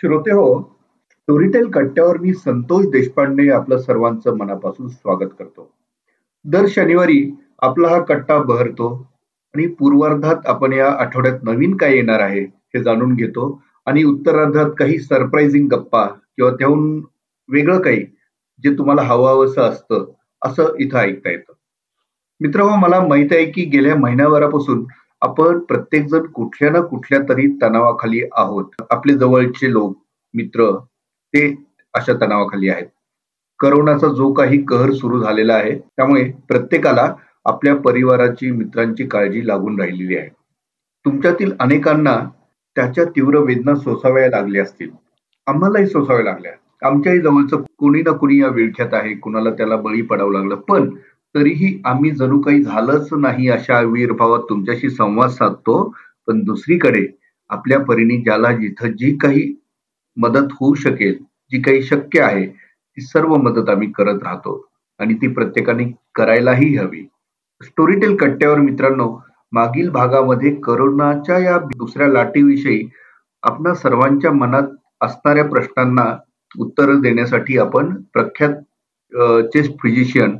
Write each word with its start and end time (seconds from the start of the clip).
श्रोते 0.00 0.30
हो 0.30 0.46
स्टोरीटेल 1.10 1.70
कट्ट्यावर 1.70 2.16
मी 2.18 2.32
संतोष 2.34 2.86
देशपांडे 2.86 3.48
आपलं 3.50 3.78
सर्वांचं 3.78 4.36
मनापासून 4.36 4.88
स्वागत 4.88 5.30
करतो. 5.38 5.70
दर 6.44 6.66
शनिवारी 6.68 7.30
आपला 7.62 7.88
हा 7.88 8.00
कट्टा 8.02 8.38
बहरतो 8.38 8.88
आणि 9.54 9.66
पूर्वार्धात 9.66 10.46
आपण 10.46 10.72
या 10.72 10.90
आठवड्यात 10.90 11.38
नवीन 11.42 11.76
काय 11.76 11.94
येणार 11.94 12.20
आहे 12.20 12.40
हे 12.40 12.82
जाणून 12.82 13.14
घेतो 13.14 13.48
आणि 13.86 14.02
उत्तरार्धात 14.04 14.70
काही 14.78 14.98
सरप्राइझिंग 14.98 15.68
गप्पा 15.68 16.04
किंवा 16.06 16.50
त्याहून 16.50 17.00
वेगळं 17.48 17.80
काही 17.80 18.04
जे 18.64 18.76
तुम्हाला 18.78 19.02
हवं 19.02 19.30
हवंसं 19.30 19.62
असतं 19.62 20.04
असं 20.42 20.76
इथं 20.78 20.98
ऐकता 20.98 21.30
येतं. 21.30 21.52
मित्र 22.40 22.64
मला 22.76 23.00
माहीत 23.06 23.32
आहे 23.32 23.44
की 23.44 23.64
गेल्या 23.64 23.96
महिन्याभरापासून 23.96 24.84
आपण 25.26 25.58
प्रत्येक 25.58 26.06
जण 26.06 26.26
कुठल्या 26.26 26.70
ना 26.70 26.80
कुठल्या 26.80 27.20
तरी 27.28 27.46
तणावाखाली 27.62 28.20
आहोत. 28.32 28.64
आपले 28.90 29.14
जवळचे 29.14 29.72
लोक 29.72 29.96
मित्र 30.34 30.70
ते 31.34 31.46
अशा 31.94 32.12
तणावाखाली 32.20 32.68
आहेत. 32.68 32.86
करोनाचा 33.60 34.08
जो 34.08 34.32
काही 34.32 34.62
कहर 34.62 34.90
सुरू 34.92 35.20
झालेला 35.22 35.54
आहे 35.54 35.78
त्यामुळे 35.78 36.24
प्रत्येकाला 36.48 37.12
आपल्या 37.44 37.74
परिवाराची 37.76 38.50
मित्रांची 38.50 39.06
काळजी 39.06 39.46
लागून 39.46 39.80
राहिलेली 39.80 40.16
आहे. 40.16 40.28
तुमच्यातील 41.04 41.52
अनेकांना 41.60 42.16
त्याच्या 42.76 43.04
तीव्र 43.04 43.38
वेदना 43.38 43.74
सोसाव्या 43.74 44.28
लागल्या 44.28 44.62
असतील. 44.62 44.90
आम्हालाही 45.46 45.86
सोसाव्या 45.86 46.24
लागल्या. 46.24 46.52
आमच्याही 46.82 47.20
जवळचं 47.20 47.62
कोणी 47.78 48.02
ना 48.02 48.10
कोणी 48.10 48.40
या 48.40 48.48
विळख्यात 48.48 48.94
आहे 48.94 49.14
कुणाला 49.14 49.50
त्याला 49.50 49.76
बळी 49.76 50.02
पडावं 50.02 50.32
लागलं. 50.32 50.54
पण 50.54 50.88
तरीही 51.36 51.80
आम्ही 51.84 52.10
जणू 52.10 52.40
काही 52.40 52.62
झालंच 52.62 53.08
नाही 53.12 53.48
अशा 53.48 53.76
आविर्भावात 53.78 54.40
तुमच्याशी 54.50 54.90
संवाद 54.90 55.30
साधतो. 55.30 55.82
पण 56.28 56.42
दुसरीकडे 56.44 57.06
आपल्या 57.50 57.78
परीने 57.84 58.16
ज्याला 58.22 58.50
जिथं 58.52 58.92
जी 58.98 59.16
काही 59.22 59.52
मदत 60.16 60.52
होऊ 60.60 60.74
शकेल 60.74 61.14
जी 61.52 61.60
काही 61.62 61.82
शक्य 61.82 62.20
आहे 62.22 62.46
ती 62.46 63.00
सर्व 63.02 63.34
मदत 63.36 63.68
आम्ही 63.70 63.90
करत 63.92 64.22
राहतो. 64.24 64.62
आणि 65.00 65.14
ती 65.14 65.28
प्रत्येकाने 65.28 65.84
करायलाही 66.14 66.74
हवी. 66.76 67.02
स्टोरीटेल 67.60 68.16
कट्ट्यावर 68.16 68.58
मित्रांनो 68.60 69.08
मागील 69.52 69.90
भागामध्ये 69.90 70.54
करोनाच्या 70.64 71.38
या 71.38 71.58
दुसऱ्या 71.76 72.08
लाटेविषयी 72.08 72.88
आपणा 73.42 73.74
सर्वांच्या 73.74 74.32
मनात 74.32 74.68
असणाऱ्या 75.00 75.44
प्रश्नांना 75.44 76.04
उत्तर 76.58 76.92
देण्यासाठी 77.00 77.58
आपण 77.58 77.94
प्रख्यात 78.14 78.52
chest 79.52 79.72
physician 79.82 80.36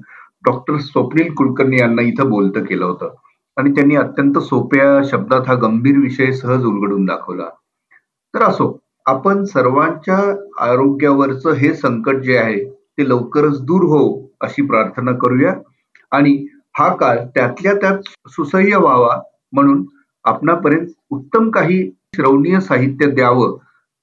doctor 0.46 0.76
Swapnil 0.78 1.32
Kulkarni 1.34 1.78
यांना 1.80 2.02
इथं 2.02 2.30
बोलतं 2.30 2.64
केलं 2.64 2.84
होतं. 2.84 3.14
आणि 3.56 3.70
त्यांनी 3.70 3.96
अत्यंत 3.96 4.38
सोप्या 4.38 5.02
शब्दात 5.04 5.48
हा 5.48 5.54
गंभीर 5.54 5.98
विषय 5.98 6.32
सहज 6.32 6.64
उलगडून 6.64 7.04
दाखवला. 7.04 7.48
तर 8.34 8.42
असो 8.42 8.76
आपण 9.06 9.44
सर्वांच्या 9.44 10.16
आरोग्यावरचं 10.60 11.52
हे 11.52 11.72
संकट 11.74 12.16
जे 12.16 12.36
आहे 12.38 12.64
ते 12.98 13.08
लवकरच 13.08 13.60
दूर 13.60 13.82
हो 13.82 14.02
अशी 14.40 14.62
प्रार्थना 14.62 15.12
करूया. 15.12 15.54
आणि 16.12 16.46
हा 16.78 16.94
काळ 16.94 17.18
त्यातल्या 17.34 17.74
त्यात 17.74 17.98
सुसह्य 18.30 18.76
व्हावा 18.76 19.20
म्हणून 19.52 19.84
आपणापर्यंत 20.24 20.86
उत्तम 21.10 21.50
काही 21.50 21.82
श्रवणीय 22.16 22.60
साहित्य 22.60 23.06
द्यावं 23.06 23.56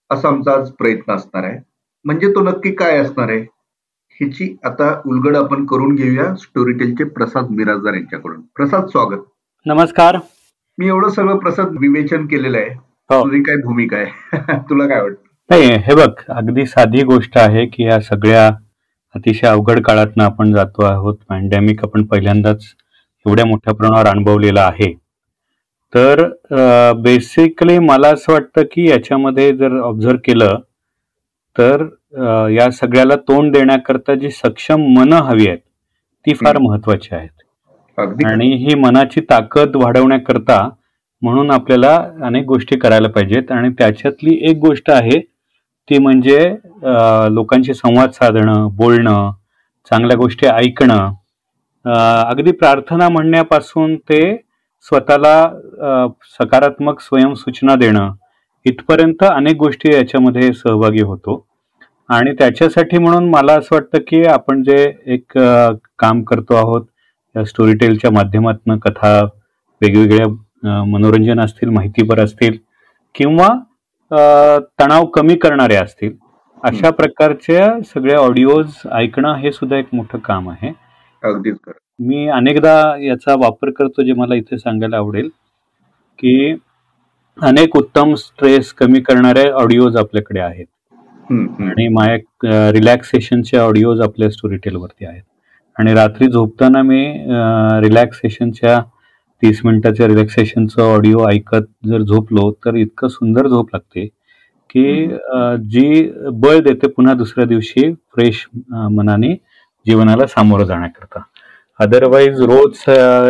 असा 0.10 0.28
आमचा 0.28 0.54
आज 0.54 0.72
प्रयत्न 0.72 1.14
असणार 1.14 1.44
आहे. 1.44 1.58
म्हणजे 2.06 2.32
तो 2.36 2.42
नक्की 2.42 2.72
काय 2.72 2.98
असणार 2.98 3.30
आहे? 3.30 3.46
ह्याची 4.20 4.56
आता 4.64 5.02
उलगड 5.06 5.36
आपण 5.36 5.66
करून 5.66 5.96
घेऊया 5.96 6.34
स्टोरीटेलचे 6.36 7.04
प्रसाद 7.04 7.50
मिराजदार 7.50 7.94
यांच्याकडून. 7.94 8.42
प्रसाद 8.56 8.86
स्वागत. 8.86 9.22
नमस्कार. 9.66 10.18
मी 10.78 10.88
एवढं 10.88 11.10
सगळं 11.10 11.38
प्रसाद 11.38 11.76
विवेचन 11.80 12.26
केलेलं 12.26 12.58
आहे. 12.58 12.70
हो. 13.10 13.24
तुझी 13.24 13.42
काय 13.44 13.56
भूमिका 13.56 13.98
आहे? 13.98 14.32
तुला 14.70 14.88
काय 14.88 15.02
वाटतं? 15.02 15.22
नाही 15.50 15.76
हे 15.86 15.96
बघ 15.96 16.10
अगदी 16.30 16.66
साधी 16.66 17.04
गोष्ट 17.04 17.38
आहे 17.38 17.66
की 17.66 17.84
या 17.84 18.00
सगळ्या 18.00 18.48
अतिशय 19.16 19.48
अवघड 19.48 19.80
काळातनं 19.80 20.24
आपण 20.24 20.54
जातो 20.54 20.86
आहोत. 20.86 21.16
पॅन्डेमिक 21.30 21.84
आपण 21.84 22.04
पहिल्यांदाच 22.06 22.64
एवढ्या 23.26 23.46
मोठ्या 23.46 23.74
प्रमाणावर 23.74 24.08
अनुभवलेला 24.08 24.62
आहे. 24.62 24.94
तर 25.94 26.24
बेसिकली 27.02 27.78
मला 27.80 28.10
असं 28.10 28.34
वाटतं 28.34 28.64
की 28.72 28.90
याच्यामध्ये 28.90 29.52
जर 29.58 29.80
ऑब्झर्व 29.80 30.18
केलं 30.26 30.60
तर 31.58 31.86
या 32.14 32.70
सगळ्याला 32.72 33.16
तोंड 33.28 33.52
देण्याकरता 33.54 34.16
जी 34.16 34.30
सक्षम 34.32 34.82
मन 34.98 35.14
हवी 35.14 35.48
आहेत 35.48 35.60
ती 36.26 36.34
फार 36.36 36.58
महत्वाची 36.62 37.16
आहेत. 37.16 37.30
आणि 38.26 38.54
ही 38.64 38.76
मनाची 38.80 39.22
ताकद 39.30 39.76
वाढवण्याकरता 39.76 40.60
म्हणून 41.22 41.52
आपल्याला 41.52 41.96
अनेक 42.26 42.46
गोष्टी 42.46 42.78
करायला 42.80 43.08
पाहिजेत. 43.10 43.52
आणि 43.52 43.70
त्याच्यातली 43.78 44.38
एक 44.50 44.58
गोष्ट 44.60 44.90
आहे 44.92 45.20
ती 45.90 45.98
म्हणजे 45.98 46.40
लोकांशी 47.32 47.74
संवाद 47.74 48.12
साधणं 48.12 48.68
बोलणं 48.76 49.32
चांगल्या 49.92 50.18
गोष्टी 50.18 50.48
ऐकणं. 50.48 51.14
अगदी 51.86 52.52
प्रार्थना 52.52 53.08
म्हणण्यापासून 53.10 53.96
ते 54.10 54.22
स्वतःला 54.88 55.36
सकारात्मक 56.40 57.00
स्वयंसूचना 57.02 57.76
देणं 57.76 58.12
इथपर्यंत 58.66 59.24
अनेक 59.24 59.56
गोष्टी 59.58 59.94
याच्यामध्ये 59.94 60.52
सहभागी 60.54 61.02
होतो. 61.02 61.46
आणि 62.10 62.32
त्याच्यासाठी 62.40 62.98
म्हणून 62.98 63.30
मला 63.30 63.54
असं 63.54 63.76
वाटतं 63.76 64.00
की 64.08 64.24
आपण 64.28 64.64
जे 64.64 64.78
एक 65.06 65.38
काम 66.00 66.22
करतो 66.24 66.56
आहोत 66.56 66.86
या 67.36 67.44
स्टोरीटेलच्या 67.46 68.12
माध्यमातून 68.12 68.78
कथा 68.80 69.20
वेगवेगळ्या 69.82 70.84
मनोरंजन 70.86 71.40
असतील 71.40 71.70
माहितीपर 71.70 72.20
असतील 72.20 72.58
किंवा 73.16 73.48
तणाव 74.80 75.06
कमी 75.06 75.36
करणारे 75.36 75.76
असतील 75.76 76.12
अशा 76.64 76.90
प्रकारच्या 76.90 77.68
सगळ्या 77.86 78.20
ऑडिओज 78.20 78.74
ऐकणं 78.92 79.36
हे 79.36 79.52
सुद्धा 79.52 79.78
एक 79.78 79.88
मोठं 79.94 80.20
काम 80.26 80.50
आहे. 80.50 80.72
अगदीच 81.24 81.56
मी 82.00 82.28
अनेकदा 82.28 82.76
याचा 83.02 83.36
वापर 83.40 83.70
करतो 83.70 84.04
जे 84.04 84.14
मला 84.14 84.36
इथे 84.36 84.58
सांगायला 84.58 84.98
आवडेल 84.98 85.28
की 86.20 86.52
अनेक 87.38 87.76
उत्तम 87.78 88.14
स्ट्रेस 88.16 88.72
कमी 88.74 89.02
करणारे 89.02 89.50
ऑडिओज 89.52 89.96
आपल्याकडे 89.98 90.40
आहेत. 90.40 90.66
आणि 91.62 91.88
माझ्या 91.88 92.72
रिलॅक्सेशनचे 92.72 93.58
ऑडिओज 93.58 94.02
आपल्या 94.02 94.30
स्टोरी 94.30 94.58
टेलवरती 94.64 95.06
आहेत. 95.06 95.22
आणि 95.78 95.94
रात्री 95.94 96.28
झोपताना 96.28 96.82
मी 96.82 97.04
रिलॅक्सेशनच्या 97.84 98.80
तीस 99.42 99.62
मिनिटाच्या 99.66 100.08
रिलॅक्सेशनचं 100.08 100.82
ऑडिओ 100.84 101.26
ऐकत 101.30 101.66
जर 101.88 102.02
झोपलो 102.02 102.52
तर 102.66 102.76
इतकं 102.76 103.08
सुंदर 103.08 103.48
झोप 103.48 103.70
लागते 103.74 104.06
की 104.70 105.06
जी 105.70 106.10
बळ 106.34 106.60
देते 106.64 106.88
पुन्हा 106.88 107.14
दुसऱ्या 107.14 107.46
दिवशी 107.46 107.92
फ्रेश 108.16 108.46
मनाने 108.92 109.34
जीवनाला 109.86 110.26
सामोरं 110.28 110.66
जाण्याकरता. 110.66 111.22
अदरवाईज 111.80 112.42
रोज 112.42 112.84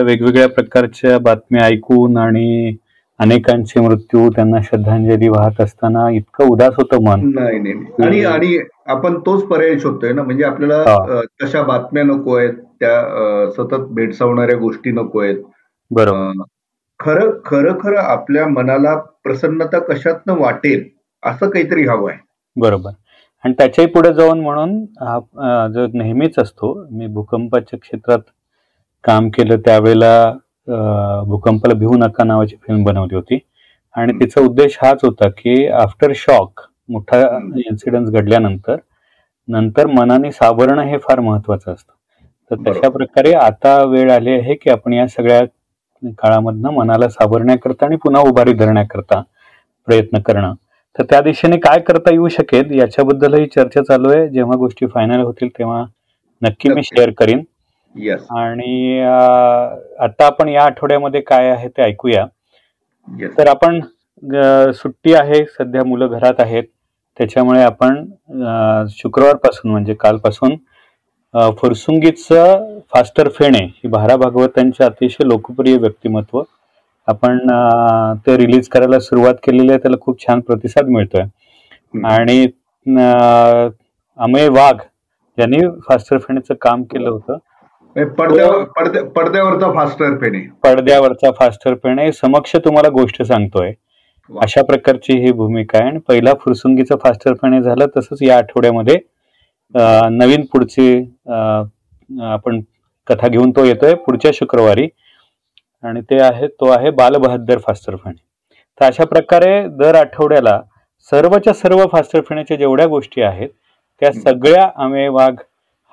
वेगवेगळ्या 0.05 0.47
प्रकारच्या 0.49 1.17
बातम्या 1.19 1.65
ऐकून 1.65 2.17
आणि 2.17 2.75
अनेकांचे 3.19 3.79
मृत्यू 3.79 4.29
त्यांना 4.35 4.61
श्रद्धांजली 4.63 5.27
वाहत 5.29 5.61
असताना 5.61 6.09
इतकं 6.11 6.47
उदास 6.51 6.73
होतं 6.77 7.03
मन. 7.03 7.29
नाही 7.35 7.59
नाही 7.59 8.05
आणि 8.05 8.23
आणि 8.25 8.57
आपण 8.87 9.19
तोच 9.25 9.43
पर्याय 9.47 9.77
शोधतोय 9.79 10.13
ना? 10.13 10.23
म्हणजे 10.23 10.43
आपल्याला 10.43 11.21
तशा 11.43 11.61
बातम्या 11.63 12.03
नको 12.03 12.35
आहेत 12.37 12.53
त्या 12.79 13.51
सतत 13.51 13.85
भेडसावणाऱ्या 13.95 14.57
गोष्टी 14.57 14.91
नको 14.91 15.21
आहेत. 15.21 15.37
बरोबर. 15.91 16.43
खरं 16.99 17.31
खरं 17.45 17.77
खरं 17.79 17.97
आपल्या 17.99 18.47
मनाला 18.47 18.95
प्रसन्नता 19.23 19.79
कशातनं 19.79 20.39
वाटेल 20.39 20.83
असं 21.23 21.49
काहीतरी 21.49 21.85
हवं 21.87 22.09
आहे. 22.09 22.19
बरोबर. 22.55 22.91
आणि 23.43 23.53
त्याच्याही 23.57 23.89
पुढे 23.91 24.13
जाऊन 24.13 24.39
म्हणून 24.41 24.83
जो 25.73 25.85
नेहमीच 25.93 26.39
असतो 26.39 26.73
मी 26.91 27.07
भूकंपाच्या 27.13 27.79
क्षेत्रात 27.79 28.19
काम 29.03 29.29
केलं 29.29 29.57
त्यावेळेला 29.65 30.33
भूकंपाला 31.27 31.73
भिवू 31.73 31.97
नका 31.97 32.23
नावाची 32.23 32.55
फिल्म 32.55 32.83
बनवली 32.83 33.15
होती. 33.15 33.39
आणि 33.95 34.13
तिचा 34.13 34.41
उद्देश 34.41 34.77
हाच 34.81 34.99
होता 35.03 35.29
की 35.29 35.67
आफ्टर 35.67 36.11
शॉक 36.15 36.61
मोठा 36.89 37.19
इन्सिडेंट 37.57 38.07
घडल्यानंतर 38.07 38.75
नंतर 39.47 39.87
मनाने 39.87 40.31
सावरणं 40.31 40.81
हे 40.81 40.97
फार 40.97 41.19
महत्वाचं 41.19 41.73
असतं. 41.73 41.93
तर 42.51 42.71
तशा 42.71 42.89
प्रकारे 42.89 43.33
आता 43.33 43.83
वेळ 43.83 44.11
आली 44.11 44.31
आहे 44.31 44.55
की 44.55 44.69
आपण 44.69 44.93
या 44.93 45.07
सगळ्या 45.07 45.41
काळामधनं 46.17 46.69
मनाला 46.69 47.07
सावरण्याकरता 47.09 47.85
आणि 47.85 47.95
पुन्हा 47.95 48.21
उभारी 48.21 48.53
धरण्याकरता 48.53 49.21
प्रयत्न 49.87 50.19
करणं. 50.19 50.53
तर 50.97 51.03
त्या 51.03 51.21
दिशेने 51.21 51.57
काय 51.57 51.79
करता 51.79 52.11
येऊ 52.11 52.27
शकेल 52.27 52.79
याच्याबद्दलही 52.79 53.45
चर्चा 53.45 53.83
चालू 53.83 54.09
आहे. 54.09 54.27
जेव्हा 54.29 54.57
गोष्टी 54.57 54.85
फायनल 54.85 55.21
होतील 55.21 55.49
तेव्हा 55.57 55.85
नक्की 56.41 56.69
मी 56.69 56.83
शेअर 56.83 57.11
करीन. 57.11 57.43
आणि 58.33 58.99
आता 58.99 60.25
आपण 60.25 60.49
या 60.49 60.63
आठवड्यामध्ये 60.63 61.21
काय 61.21 61.49
आहे 61.49 61.67
ते 61.67 61.81
ऐकूया. 61.83 62.25
तर 63.37 63.47
आपण 63.47 63.79
सुट्टी 64.73 65.13
आहे 65.13 65.43
सध्या 65.47 65.83
मुलं 65.85 66.07
घरात 66.09 66.39
आहेत. 66.39 66.63
त्याच्यामुळे 67.19 67.61
आपण 67.63 68.03
शुक्रवारपासून 68.91 69.71
म्हणजे 69.71 69.93
कालपासून 69.93 70.55
फुरसुंगीचं 71.57 72.79
फास्टर 72.93 73.29
फेणे 73.37 73.63
ही 73.65 73.87
भारा 73.89 74.15
भागवतांचे 74.15 74.83
अतिशय 74.83 75.27
लोकप्रिय 75.27 75.77
व्यक्तिमत्व 75.77 76.41
आपण 77.07 77.37
ते 78.27 78.35
रिलीज 78.37 78.67
करायला 78.69 78.99
सुरुवात 78.99 79.35
केलेली 79.43 79.71
आहे 79.71 79.79
त्याला 79.81 79.97
खूप 80.01 80.19
छान 80.21 80.39
प्रतिसाद 80.39 80.89
मिळतोय. 80.89 81.23
आणि 82.07 82.45
अमेय 84.19 84.47
वाघ 84.49 84.75
यांनी 85.37 85.59
फास्टर 85.87 86.17
फेण्याचं 86.17 86.53
काम 86.61 86.83
केलं 86.83 87.09
होतं. 87.09 87.37
पडद्यावरचा 87.95 89.71
फास्टर 89.73 90.15
पेणे. 90.17 90.39
पडद्यावरचा 90.63 91.31
फास्टर 91.39 91.73
पेणे. 91.83 92.11
समक्ष 92.11 92.55
तुम्हाला 92.65 92.89
गोष्ट 92.91 93.21
सांगतोय. 93.23 93.71
अशा 94.29 94.61
प्रकारची 94.63 95.17
ही 95.23 95.31
भूमिका 95.31 95.77
आहे. 95.77 95.87
आणि 95.87 95.99
पहिला 96.07 96.33
फुरसुंगीचं 96.41 96.95
फास्टर 97.03 97.33
पेणे 97.41 97.61
झालं 97.61 97.85
तसंच 97.97 98.21
या 98.21 98.37
आठवड्यामध्ये 98.37 98.97
नवीन 100.11 100.45
पुढची 100.53 100.97
आपण 102.23 102.61
कथा 103.07 103.27
घेऊन 103.27 103.51
तो 103.51 103.63
येतोय 103.65 103.93
पुढच्या 104.05 104.31
शुक्रवारी. 104.33 104.87
आणि 105.83 106.01
ते 106.09 106.21
आहे 106.23 106.47
तो 106.49 106.69
आहे 106.71 106.89
बालबहादर 106.91 107.57
फास्टर 107.59 107.95
फेणे 107.95 108.21
तर 108.79 108.85
अशा 108.85 109.05
प्रकारे 109.05 109.61
दर 109.79 109.95
आठवड्याला 109.95 110.59
सर्वच्या 111.11 111.53
सर्व 111.53 111.85
फास्टर 111.91 112.21
फेण्याच्या 112.29 112.57
जेवढ्या 112.57 112.85
गोष्टी 112.87 113.21
आहेत 113.21 113.49
त्या 114.01 114.11
सगळ्या 114.13 114.69
आम्ही 114.83 115.07
वाघ 115.07 115.33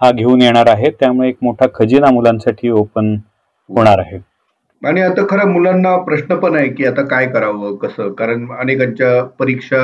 हा 0.01 0.11
घेऊन 0.11 0.43
येणार 0.43 0.69
आहे. 0.69 0.91
त्यामुळे 0.91 1.29
एक 1.29 1.37
मोठा 1.43 1.67
खजिना 1.75 2.11
मुलांसाठी 2.11 2.71
ओपन 2.71 3.15
होणार 3.71 3.99
आहे. 3.99 4.19
आणि 4.83 5.01
आता 5.01 5.23
खरं 5.31 5.51
मुलांना 5.53 5.97
प्रश्न 6.05 6.37
पण 6.41 6.55
आहे 6.57 6.69
की 6.69 6.85
आता 6.87 7.03
काय 7.07 7.27
करावं 7.27 7.75
कसं? 7.77 8.13
कारण 8.13 8.47
अनेकांच्या 8.59 9.23
परीक्षा 9.39 9.79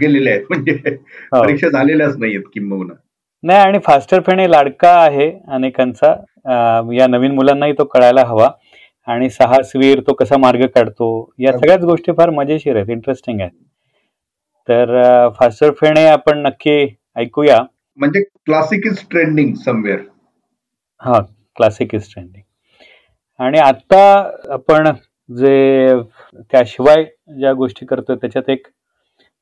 गेलेल्या 0.00 0.32
आहेत. 0.32 0.44
म्हणजे 0.50 0.72
हो. 0.72 1.42
परीक्षा 1.42 1.68
झालेल्याच 1.68 2.16
नाहीत 2.18 2.42
किंबहुना. 2.54 2.94
नाही 3.42 3.58
आणि 3.60 3.78
फास्टर 3.84 4.20
फेणे 4.20 4.50
लाडका 4.50 4.90
आहे 5.00 5.30
अनेकांचा. 5.48 6.14
या 6.94 7.06
नवीन 7.06 7.32
मुलांनाही 7.34 7.72
तो 7.72 7.84
कळायला 7.84 8.22
हवा. 8.26 8.48
आणि 9.06 9.28
साहसवीर 9.30 10.00
तो 10.00 10.12
कसा 10.12 10.36
मार्ग 10.38 10.64
काढतो 10.66 11.08
या 11.38 11.52
सगळ्याच 11.52 11.84
गोष्टी 11.84 12.12
फार 12.12 12.30
मजेशीर 12.30 12.76
आहेत. 12.76 12.90
इंटरेस्टिंग 12.90 13.40
आहेत. 13.40 13.50
तर 14.68 15.28
फास्टर 15.38 15.70
फेणे 15.70 16.04
आपण 16.06 16.38
नक्की 16.38 16.78
ऐकूया. 17.16 17.58
म्हणजे 17.98 18.22
क्लासिक 18.22 18.86
इज 18.86 19.02
ट्रेंडिंग 19.10 19.54
समवेअर 19.54 20.00
हा 21.00 21.20
क्लासिक 21.56 21.94
इज 21.94 22.12
ट्रेंडिंग 22.12 22.42
आणि 23.40 23.58
आता 23.58 24.02
आपण 24.52 24.90
जे 25.28 26.02
त्याशिवाय 26.52 27.04
ज्या 27.38 27.52
गोष्टी 27.52 27.86
करतोय 27.86 28.16
त्याच्यात 28.16 28.50
एक 28.50 28.66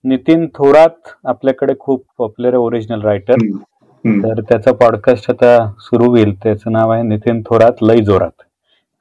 नितीन 0.04 0.46
थोरात 0.54 1.08
आपल्याकडे 1.24 1.74
खूप 1.80 2.04
पॉप्युलर 2.18 2.54
ओरिजिनल 2.56 3.02
रायटर 3.02 3.46
तर 4.04 4.40
त्याचा 4.40 4.72
पॉडकास्ट 4.72 5.30
आता 5.30 5.56
सुरू 5.80 6.08
होईल. 6.10 6.34
त्याचं 6.42 6.72
नाव 6.72 6.90
आहे 6.90 7.02
नितीन 7.02 7.40
थोरात 7.46 7.82
लय 7.82 8.00
जोरात. 8.04 8.42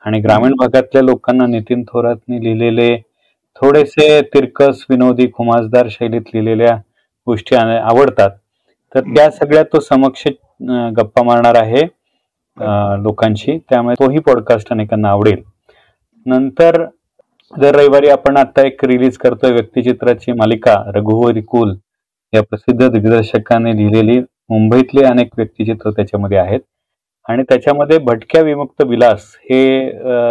आणि 0.04 0.20
ग्रामीण 0.20 0.54
भागातल्या 0.60 1.02
लोकांना 1.02 1.46
नितीन 1.48 1.84
थोरातने 1.84 2.44
लिहिलेले 2.44 2.96
थोडेसे 3.62 4.22
तिरकस 4.34 4.86
विनोदी 4.90 5.28
खुमासदार 5.34 5.88
शैलीत 5.92 6.34
लिहिलेल्या 6.34 6.76
गोष्टी 7.28 7.56
आवडतात. 7.56 8.30
तर 8.96 9.02
त्या 9.16 9.30
सगळ्या 9.32 9.64
तो 9.74 9.80
समक्ष 9.80 10.28
गप्पा 10.98 11.24
मारणार 11.24 11.56
आहे 11.62 11.82
लोकांशी. 13.04 13.58
त्यामुळे 13.70 13.96
तोही 14.00 14.20
पॉडकास्ट 14.26 14.72
अनेकांना 14.72 15.10
आवडेल. 15.10 15.42
नंतर 16.26 16.84
दर 17.54 17.76
रविवारी 17.76 18.10
आपण 18.10 18.38
आता 18.38 18.66
एक 18.68 18.86
रिलीज 18.86 19.18
करतोय 19.18 19.52
व्यक्तिचित्राची 19.54 20.32
मालिका 20.32 20.76
रघुवरी 20.96 21.42
कुल. 21.42 21.76
या 22.34 22.42
प्रसिद्ध 22.44 22.88
दिग्दर्शकाने 22.88 23.76
लिहिलेली. 23.78 24.20
मुंबईतले 24.50 25.06
अनेक 25.06 25.30
व्यक्तिचित्र 25.38 25.92
त्याच्यामध्ये 25.92 26.38
आहेत. 26.38 26.60
आणि 27.26 27.44
त्याच्यामध्ये 27.50 27.98
भटक्या 27.98 28.42
विमुक्त 28.42 28.84
विलास 28.88 29.24
हे 29.50 29.62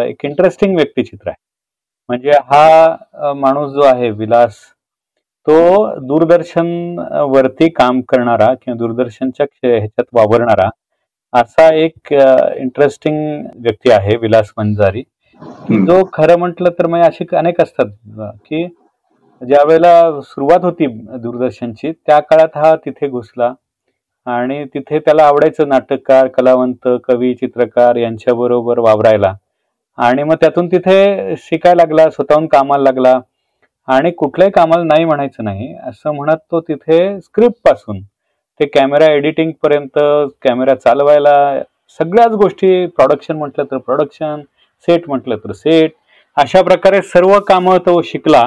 एक 0.08 0.24
इंटरेस्टिंग 0.24 0.76
व्यक्तिचित्र 0.76 1.28
आहे. 1.28 1.42
म्हणजे 2.08 2.30
हा 2.30 3.34
माणूस 3.36 3.72
जो 3.72 3.82
आहे 3.84 4.10
विलास 4.10 4.56
तो 5.46 5.56
दूरदर्शन 6.00 6.98
वरती 7.30 7.68
काम 7.68 8.00
करणारा 8.08 8.52
किंवा 8.54 8.76
दूरदर्शनच्या 8.78 9.46
ह्याच्यात 9.64 10.04
वावरणारा 10.12 10.68
असा 11.32 11.68
एक 11.74 12.12
इंटरेस्टिंग 12.12 13.16
व्यक्ती 13.56 13.90
आहे 13.90 14.16
विलास 14.16 14.52
मंजारी 14.58 15.02
जो 15.86 16.02
खरं 16.12 16.38
म्हटलं 16.38 16.70
तर 16.78 16.86
म्हणजे 16.86 17.08
असे 17.08 17.36
अनेक 17.36 17.60
असतात 17.60 17.86
की 18.46 18.64
ज्या 19.42 19.62
वेळेला 19.66 20.20
सुरुवात 20.22 20.64
होती 20.64 20.86
दूरदर्शनची 21.22 21.92
त्या 21.92 22.18
काळात 22.20 22.56
हा 22.56 22.74
तिथे 22.84 23.08
घुसला 23.08 23.52
आणि 24.26 24.64
तिथे 24.64 24.98
त्याला 24.98 25.22
आवडायचं 25.22 25.68
नाटककार 25.68 26.26
कलावंत 26.28 26.88
कवी 27.04 27.34
चित्रकार 27.34 27.96
यांच्याबरोबर 27.96 28.78
वावरायला. 28.78 29.34
आणि 29.98 30.22
मग 30.22 30.34
त्यातून 30.34 30.66
तिथे 30.66 31.34
शिकायला 31.38 31.82
लागला 31.82 32.08
स्वतःहून 32.10 32.46
कामाला 32.46 32.82
लागला. 32.82 33.18
आणि 33.88 34.10
कुठल्याही 34.10 34.52
कामाला 34.52 34.84
नाही 34.84 35.04
म्हणायचं 35.04 35.44
नाही 35.44 35.72
असं 35.82 36.14
म्हणत 36.14 36.36
तो 36.50 36.60
तिथे 36.60 36.98
स्क्रिप्टपासून. 37.20 38.00
ते 38.60 38.66
कॅमेरा 38.66 39.12
एडिटिंग 39.12 39.50
पर्यंत 39.62 39.98
कॅमेरा 40.42 40.74
चालवायला 40.74 41.34
सगळ्याच 42.00 42.32
गोष्टी 42.34 42.86
प्रोडक्शन 42.86 43.36
म्हटलं 43.36 43.64
तर 43.70 43.76
प्रोडक्शन 43.76 44.40
सेट 44.88 45.08
म्हटलं 45.08 45.36
तर 45.36 45.52
सेट 45.52 45.92
अशा 46.36 46.62
प्रकारे 46.62 47.00
सर्व 47.04 47.38
कामं 47.48 47.78
तो 47.78 48.00
शिकला 48.02 48.42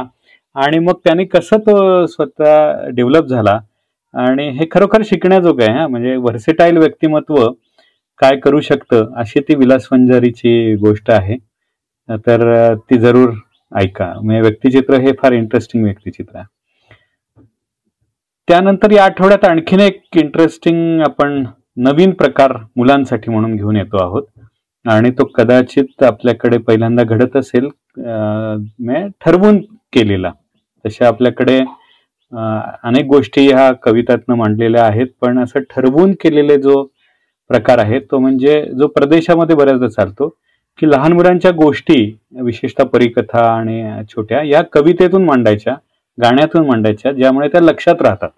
आणि 0.55 0.79
मग 0.79 0.93
त्याने 1.05 1.25
कसं 1.25 1.57
तो 1.59 2.05
स्वतः 2.05 2.89
डेव्हलप 2.89 3.25
झाला. 3.25 3.59
आणि 4.13 4.47
हे 4.49 4.65
खरोखर 4.71 5.01
शिकण्याजोगं 5.05 5.63
आहे 5.63 5.77
हा. 5.79 5.87
म्हणजे 5.87 6.15
व्हर्सेटाईल 6.15 6.77
व्यक्तिमत्व 6.77 7.35
काय 8.19 8.35
करू 8.39 8.59
शकतं 8.61 9.13
अशी 9.17 9.39
ती 9.39 9.55
विलास 9.55 9.87
वंजारीची 9.91 10.75
गोष्ट 10.75 11.11
आहे. 11.11 11.35
तर 12.25 12.73
ती 12.89 12.97
जरूर 12.99 13.29
ऐका 13.71 14.11
म्हणजे 14.15 14.41
व्यक्तिचित्र 14.41 14.99
हे 15.01 15.11
फार 15.21 15.33
इंटरेस्टिंग 15.33 15.83
व्यक्तिचित्र 15.83 16.37
आहे. 16.37 16.45
त्यानंतर 18.47 18.91
या 18.91 19.03
आठवड्यात 19.05 19.45
आणखीन 19.45 19.79
एक 19.79 20.17
इंटरेस्टिंग 20.17 21.01
आपण 21.05 21.43
नवीन 21.87 22.11
प्रकार 22.19 22.57
मुलांसाठी 22.77 23.31
म्हणून 23.31 23.55
घेऊन 23.55 23.75
येतो 23.75 24.03
आहोत. 24.03 24.23
आणि 24.85 25.09
तो 25.11 25.23
कदाचित 25.35 26.03
आपल्याकडे 26.03 26.57
पहिल्यांदा 26.57 27.03
घडत 27.03 27.35
असेल 27.37 27.67
म्हणजे 27.97 29.07
ठरवून 29.25 29.59
केलेला. 29.93 30.31
तशा 30.85 31.07
आपल्याकडे 31.07 31.59
अनेक 32.83 33.05
गोष्टी 33.07 33.45
ह्या 33.47 33.71
कवितातनं 33.83 34.35
मांडलेल्या 34.37 34.85
आहेत 34.85 35.07
पण 35.21 35.39
असं 35.39 35.59
ठरवून 35.69 36.11
केलेले 36.21 36.57
जो 36.61 36.83
प्रकार 37.49 37.79
आहे 37.79 37.99
तो 38.11 38.19
म्हणजे 38.19 38.61
जो 38.79 38.87
प्रदेशामध्ये 38.87 39.55
बऱ्याचदा 39.55 39.87
चालतो 39.87 40.27
की 40.79 40.89
लहान 40.91 41.13
मुलांच्या 41.13 41.51
गोष्टी 41.51 42.17
विशेषतः 42.41 42.83
परिकथा 42.83 43.45
आणि 43.53 44.03
छोट्या 44.09 44.41
या 44.43 44.61
कवितेतून 44.73 45.25
मांडायच्या 45.25 45.73
गाण्यातून 46.17 46.65
मांडायच्या 46.67 47.11
ज्यामुळे 47.11 47.47
त्या 47.47 47.61
लक्षात 47.61 48.01
राहतात. 48.01 48.29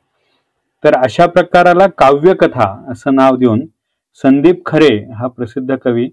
तर 0.83 0.95
अशा 0.95 1.25
प्रकाराला 1.25 1.87
काव्यकथा 1.97 2.67
असं 2.91 3.15
नाव 3.15 3.35
देऊन 3.35 3.65
संदीप 4.23 4.65
खरे 4.65 4.95
हा 5.13 5.27
प्रसिद्ध 5.27 5.75
कवी 5.75 6.07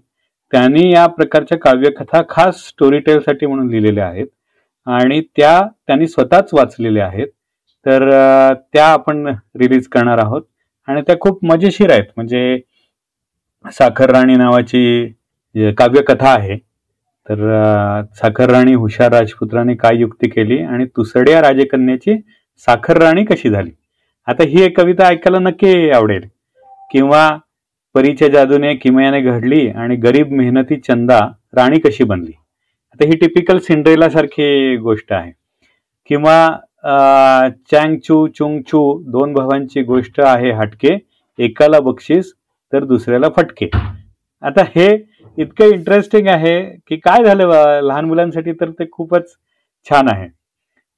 त्यांनी 0.53 0.91
या 0.91 1.05
प्रकारच्या 1.07 1.57
काव्यकथा 1.57 2.21
खास 2.29 2.67
स्टोरी 2.67 2.99
टेलसाठी 2.99 3.45
म्हणून 3.45 3.69
लिहिलेल्या 3.69 4.07
आहेत. 4.07 4.27
आणि 4.87 5.21
त्या 5.37 5.59
त्यांनी 5.87 6.07
स्वतःच 6.07 6.49
वाचलेल्या 6.53 7.05
आहेत. 7.07 7.27
तर 7.85 8.09
त्या 8.73 8.85
आपण 8.85 9.27
रिलीज 9.59 9.87
करणार 9.87 10.17
आहोत. 10.17 10.41
आणि 10.87 11.01
त्या 11.01 11.15
खूप 11.19 11.45
मजेशीर 11.45 11.91
आहेत. 11.91 12.05
म्हणजे 12.15 12.59
साखर 13.65 14.09
राणी 14.09 14.35
नावाची 14.35 15.13
काव्यकथा 15.77 16.29
आहे 16.29 16.57
तर 17.29 17.39
साखर 18.15 18.49
राणी 18.49 18.73
हुशार 18.73 19.11
राजपुत्राने 19.11 19.75
काय 19.75 19.97
युक्ती 19.99 20.29
केली 20.29 20.61
आणि 20.63 20.85
तुसड्या 20.97 21.41
राजकन्याची 21.41 22.15
साखर 22.67 22.97
राणी 22.97 23.23
कशी 23.25 23.49
झाली? 23.49 23.71
आता 24.27 24.43
ही 24.43 24.61
एक 24.63 24.77
कविता 24.79 25.07
ऐकायला 25.07 25.39
नक्की 25.39 25.89
आवडेल. 25.89 26.27
किंवा 26.91 27.29
परीच्या 27.95 28.27
जादूने 28.27 28.73
किमयाने 28.75 29.21
घडली 29.21 29.67
आणि 29.69 29.95
गरीब 29.95 30.31
मेहनती 30.31 30.75
चंदा 30.77 31.19
राणी 31.55 31.79
कशी 31.79 32.03
बनली? 32.03 32.31
आता 32.91 33.07
ही 33.07 33.17
टिपिकल 33.17 33.57
सिंड्रेला 33.59 34.09
सारखी 34.09 34.77
गोष्ट 34.77 35.13
आहे. 35.13 35.31
किंवा 36.09 36.49
चँग 37.71 37.97
चू 38.05 38.25
चुंग 38.37 38.61
चू 38.67 38.81
दोन 39.11 39.33
भावांची 39.33 39.81
गोष्ट 39.83 40.19
आहे 40.21 40.51
हटके 40.51 40.97
एकाला 41.39 41.79
बक्षीस 41.79 42.33
तर 42.73 42.83
दुसऱ्याला 42.85 43.29
फटके. 43.35 43.69
आता 44.43 44.63
हे 44.75 44.87
इतकं 45.37 45.73
इंटरेस्टिंग 45.73 46.27
आहे 46.27 46.59
की 46.87 46.95
काय 46.97 47.23
झालं 47.23 47.79
लहान 47.83 48.05
मुलांसाठी 48.05 48.51
तर 48.61 48.69
ते 48.79 48.85
खूपच 48.91 49.29
छान 49.87 50.07
आहे. 50.11 50.27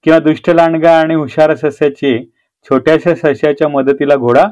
किंवा 0.06 0.20
दुष्ट 0.20 0.50
लांडगा 0.50 0.92
आणि 1.00 1.16
हुशार 1.16 1.54
सस्याची 1.56 2.18
छोट्याशा 2.68 3.16
सस्याच्या 3.16 3.68
मदतीला 3.70 4.16
घोडा 4.16 4.46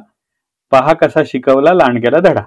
पहा 0.72 0.94
कसा 0.94 1.22
शिकवला 1.26 1.74
लांडग्याला 1.74 2.20
धडा. 2.20 2.42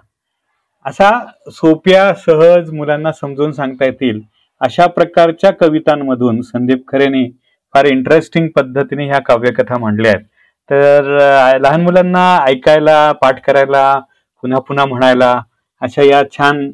असा 0.84 1.10
सोप्या 1.52 2.12
सहज 2.18 2.70
मुलांना 2.72 3.12
समजून 3.12 3.52
सांगता 3.52 3.84
येतील 3.84 4.20
अशा 4.60 4.86
प्रकारच्या 4.86 5.50
कवितांमधून 5.60 6.40
संदीप 6.42 6.86
खरेने 6.88 7.28
फार 7.74 7.84
इंटरेस्टिंग 7.86 8.48
पद्धतीने 8.56 9.06
ह्या 9.06 9.18
काव्यकथा 9.22 9.78
मांडल्या 9.80 10.12
आहेत. 10.12 10.24
तर 10.70 11.58
लहान 11.60 11.80
मुलांना 11.80 12.24
ऐकायला 12.46 13.12
पाठ 13.12 13.40
करायला 13.44 13.98
पुन्हा 14.42 14.60
पुन्हा 14.60 14.84
म्हणायला 14.86 15.34
अशा 15.80 16.02
या 16.02 16.22
छान 16.30 16.70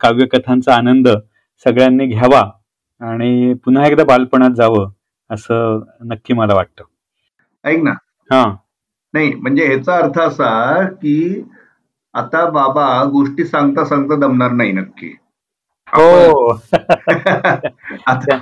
काव्यकथांचा 0.00 0.74
आनंद 0.74 1.08
सगळ्यांनी 1.64 2.06
घ्यावा 2.06 2.50
आणि 3.00 3.54
पुन्हा 3.54 3.86
एकदा 3.86 4.04
बालपणात 4.04 4.50
जावं 4.50 4.90
असं 5.30 5.80
नक्की 6.00 6.34
मला 6.34 6.54
वाटतं. 6.54 6.84
ऐक 7.64 7.82
ना. 7.82 7.90
हा. 8.30 8.56
नाही 9.14 9.34
म्हणजे 9.34 9.66
ह्याचा 9.66 9.96
अर्थ 9.96 10.18
असा 10.18 10.82
की 10.84 11.44
आता 12.14 12.50
बाबा 12.50 13.04
गोष्टी 13.04 13.44
सांगता 13.44 13.84
सांगता 13.84 14.16
दमणार 14.16 14.50
नाही 14.50 14.72
नक्की. 14.72 15.16
हो. 15.88 16.52
आता 18.06 18.34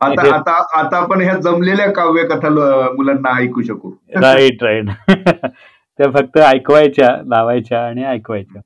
आता 0.00 0.34
आता 0.34 0.78
आता 0.78 0.96
आपण 0.96 1.20
ह्या 1.20 1.34
जमलेल्या 1.34 1.92
काव्य 1.92 2.22
कथा 2.22 2.48
मुलांना 2.94 3.36
ऐकू 3.36 3.62
शकू. 3.62 3.90
Right 4.16 4.62
right. 4.62 4.90
त्या 5.98 6.10
फक्त 6.10 6.38
ऐकवायच्या 6.38 7.16
लावायच्या 7.26 7.86
आणि 7.86 8.04
ऐकवायच्या. 8.04 8.60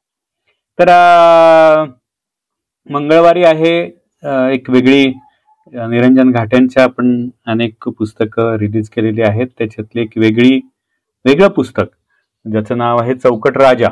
तर 0.78 0.88
मंगळवारी 2.90 3.44
आहे 3.44 3.74
एक 4.54 4.70
वेगळी 4.70 5.04
निरंजन 5.72 6.30
घाट्यांच्या 6.30 6.82
आपण 6.84 7.28
अनेक 7.46 7.88
पुस्तकं 7.98 8.56
रिलीज 8.60 8.88
केलेली 8.90 9.22
आहेत. 9.22 9.46
त्याच्यातली 9.58 10.02
एक 10.02 10.18
वेगळी 10.18 10.60
वेगळं 11.24 11.48
पुस्तक 11.56 11.86
ज्याचं 12.46 12.78
नाव 12.78 12.98
आहे 13.02 13.14
चौकट 13.14 13.56
राजा. 13.58 13.88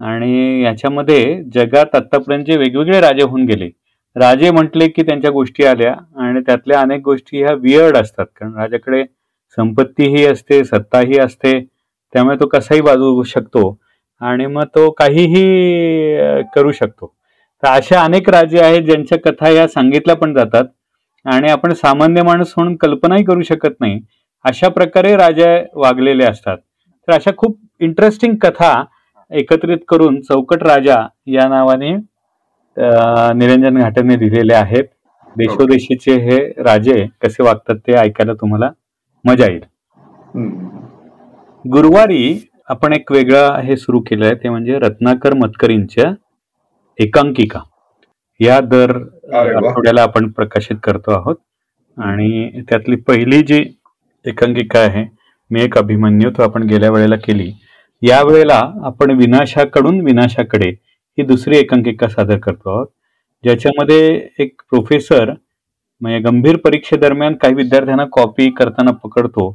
आणि 0.00 0.62
याच्यामध्ये 0.62 1.42
जगात 1.54 1.94
आत्तापर्यंत 1.94 2.44
जे 2.46 2.56
वेगवेगळे 2.58 3.00
राजे 3.00 3.22
होऊन 3.22 3.44
गेले 3.46 3.68
राजे 4.16 4.50
म्हटले 4.50 4.88
की 4.88 5.02
त्यांच्या 5.06 5.30
गोष्टी 5.30 5.64
आल्या 5.66 5.92
आणि 6.24 6.40
त्यातल्या 6.46 6.80
अनेक 6.80 7.00
गोष्टी 7.04 7.42
ह्या 7.42 7.54
वियर्ड 7.54 7.96
असतात. 7.96 8.26
कारण 8.36 8.54
राजाकडे 8.58 9.04
संपत्तीही 9.58 10.24
असते 10.26 10.62
सत्ताही 10.64 11.18
असते 11.20 11.58
त्यामुळे 12.12 12.36
तो 12.40 12.46
कसाही 12.48 12.80
बाजू 12.80 13.22
शकतो. 13.22 13.70
आणि 14.20 14.46
मग 14.46 14.64
तो 14.74 14.90
काहीही 14.98 15.44
करू 16.54 16.72
शकतो. 16.72 17.12
तर 17.62 17.68
अशा 17.68 18.00
अनेक 18.04 18.28
राजे 18.30 18.60
आहेत 18.60 18.82
ज्यांच्या 18.82 19.18
कथा 19.24 19.48
या 19.50 19.66
सांगितल्या 19.68 20.16
पण 20.16 20.34
जातात 20.34 20.64
आणि 21.26 21.50
आपण 21.50 21.72
सामान्य 21.74 22.22
माणूस 22.22 22.52
म्हणून 22.56 22.76
कल्पनाही 22.76 23.24
करू 23.24 23.42
शकत 23.42 23.80
नाही. 23.80 24.00
अशा 24.44 24.68
प्रकारे 24.68 25.14
राजा 25.16 25.56
वागलेले 25.76 26.24
असतात. 26.24 26.56
तर 27.08 27.12
अशा 27.14 27.30
खूप 27.36 27.58
इंटरेस्टिंग 27.80 28.34
कथा 28.42 28.72
एकत्रित 29.30 29.78
करून 29.88 30.20
चौकट 30.20 30.62
राजा 30.62 30.96
या 31.26 31.46
नावाने 31.48 31.94
निरंजन 33.38 33.78
घाटने 33.78 34.16
दिलेले 34.16 34.54
आहेत. 34.54 34.84
देशोदेशीचे 35.36 36.14
हे 36.20 36.38
राजे 36.62 37.06
कसे 37.22 37.42
वागतात 37.42 37.76
ते 37.86 37.94
ऐकायला 37.98 38.32
तुम्हाला 38.40 38.70
मजा 39.24 39.46
येईल. 39.50 39.64
गुरुवारी 41.64 42.38
आपण 42.68 42.92
एक 42.92 43.10
वेगळं 43.12 43.60
हे 43.64 43.76
सुरू 43.76 44.00
केलंय 44.06 44.34
ते 44.34 44.48
म्हणजे 44.48 44.78
रत्नाकर 44.78 45.34
मतकरींच्या 45.34 46.12
एकांकिका. 46.98 47.60
या 48.40 48.58
दर 48.60 48.90
आठवड्याला 49.34 50.02
आपण 50.02 50.30
प्रकाशित 50.30 50.76
करतो 50.82 51.12
आहोत. 51.12 51.36
आणि 51.96 52.62
त्यातली 52.68 52.96
पहिली 52.96 53.40
जी 53.42 53.62
एकांकिका 54.24 54.78
आहे 54.78 55.04
मी 55.50 55.62
एक 55.62 55.78
अभिमन्यू 55.78 56.30
तो 56.30 56.42
आपण 56.42 56.62
गेल्या 56.68 56.90
वेळेला 56.90 57.16
केली. 57.24 57.50
या 58.02 58.22
वेळेला 58.22 58.60
आपण 58.84 59.10
विनाशाकडून 59.18 60.00
विनाशाकडे 60.00 60.68
ही 61.18 61.22
दुसरी 61.26 61.56
एकांकिका 61.58 62.08
सादर 62.08 62.38
करतो 62.38 62.70
आहोत. 62.70 62.86
ज्याच्यामध्ये 63.44 64.28
एक 64.38 64.62
प्रोफेसर 64.70 65.30
म्हणजे 66.02 66.18
गंभीर 66.20 66.56
परीक्षेदरम्यान 66.64 67.34
काही 67.42 67.54
विद्यार्थ्यांना 67.54 68.04
कॉपी 68.12 68.50
करताना 68.50 68.90
पकडतो. 69.04 69.50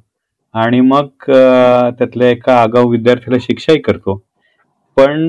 आणि 0.56 0.80
मग 0.82 1.08
त्यातल्या 1.28 2.30
एका 2.30 2.62
आगाऊ 2.62 2.90
विद्यार्थ्याला 2.92 3.38
शिक्षाही 3.42 3.80
करतो. 3.82 4.16
पण 4.98 5.28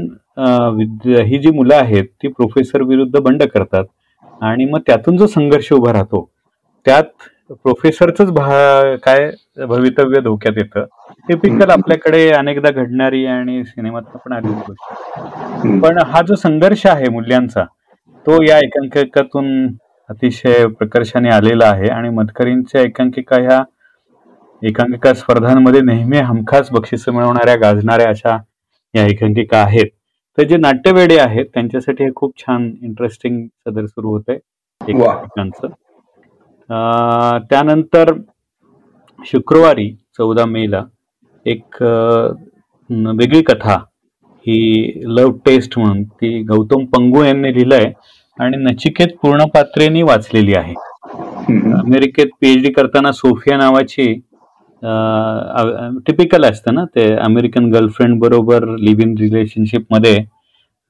ही 1.26 1.38
जी 1.38 1.50
मुलं 1.55 1.75
आहेत 1.75 2.05
ती 2.23 2.29
प्रोफेसर 2.29 2.83
विरुद्ध 2.83 3.19
बंड 3.19 3.43
करतात. 3.55 3.85
आणि 4.41 4.64
मग 4.64 4.81
त्यातून 4.87 5.17
जो 5.17 5.26
संघर्ष 5.26 5.73
उभा 5.73 5.93
राहतो 5.93 6.29
त्यात 6.87 7.29
प्रोफेसरच 7.50 8.31
काय 9.05 9.31
भवितव्य 9.69 10.21
धोक्यात 10.21 10.55
येतं 10.59 10.85
टिपिकल 11.29 11.71
आपल्याकडे 11.71 12.29
अनेकदा 12.33 12.71
घडणारी 12.71 13.25
आणि 13.26 13.62
सिनेमात 13.64 14.17
पण 14.25 14.33
आली 14.33 14.52
गोष्ट. 14.69 15.79
पण 15.83 15.99
हा 16.07 16.21
जो 16.29 16.35
संघर्ष 16.35 16.87
आहे 16.87 17.09
मूल्यांचा 17.12 17.64
तो 18.26 18.43
या 18.43 18.59
एकांकिकातून 18.59 19.67
अतिशय 20.11 20.67
प्रकर्षाने 20.79 21.31
आलेला 21.35 21.67
आहे. 21.67 21.88
आणि 21.88 22.09
मधकरींच्या 22.11 22.81
एकांकिका 22.83 23.41
ह्या 23.43 23.62
एकांकिका 24.62 25.12
स्पर्धांमध्ये 25.14 25.81
नेहमी 25.81 26.19
हमखास 26.19 26.71
बक्षिस 26.73 27.09
मिळवणाऱ्या 27.09 27.54
गाजणाऱ्या 27.61 28.09
अशा 28.09 28.37
या 28.95 29.04
एकांकिका 29.07 29.59
आहेत. 29.59 29.87
तर 30.38 30.42
जे 30.49 30.57
नाट्यवेडे 30.57 31.16
आहेत 31.19 31.47
त्यांच्यासाठी 31.54 32.04
हे 32.04 32.11
खूप 32.16 32.38
छान 32.40 32.71
इंटरेस्टिंग 32.83 33.47
सदर 33.47 33.87
सुरू 33.87 34.11
होत 34.11 34.31
एकांकिकांचं. 34.31 35.69
त्यानंतर 37.50 38.12
शुक्रवारी 39.19 39.90
चौदा 40.19 40.45
मेला 40.47 40.83
एक 41.47 41.83
वेगळी 42.90 43.42
कथा 43.42 43.76
ही 44.47 44.92
लव्ह 45.07 45.38
टेस्ट 45.47 45.78
म्हणून 45.78 46.02
ती 46.02 46.42
गौतम 46.45 46.85
पंगू 46.92 47.23
यांनी 47.25 47.52
लिहिलंय 47.54 47.92
आणि 48.38 48.57
नचिकेत 48.62 49.16
पूर्णपात्रेनी 49.23 50.02
वाचलेली 50.02 50.54
आहे. 50.54 50.75
अमेरिकेत 51.78 52.26
पीएचडी 52.40 52.73
करताना 52.73 53.12
सोफिया 53.12 53.57
नावाची 53.59 54.12
टिपिकल 56.07 56.45
असतं 56.45 56.75
ना 56.75 56.85
ते 56.95 57.12
अमेरिकन 57.17 57.71
गर्लफ्रेंड 57.73 58.19
बरोबर 58.21 58.65
लिव्ह 58.79 59.03
इन 59.03 59.15
रिलेशनशिपमध्ये 59.19 60.17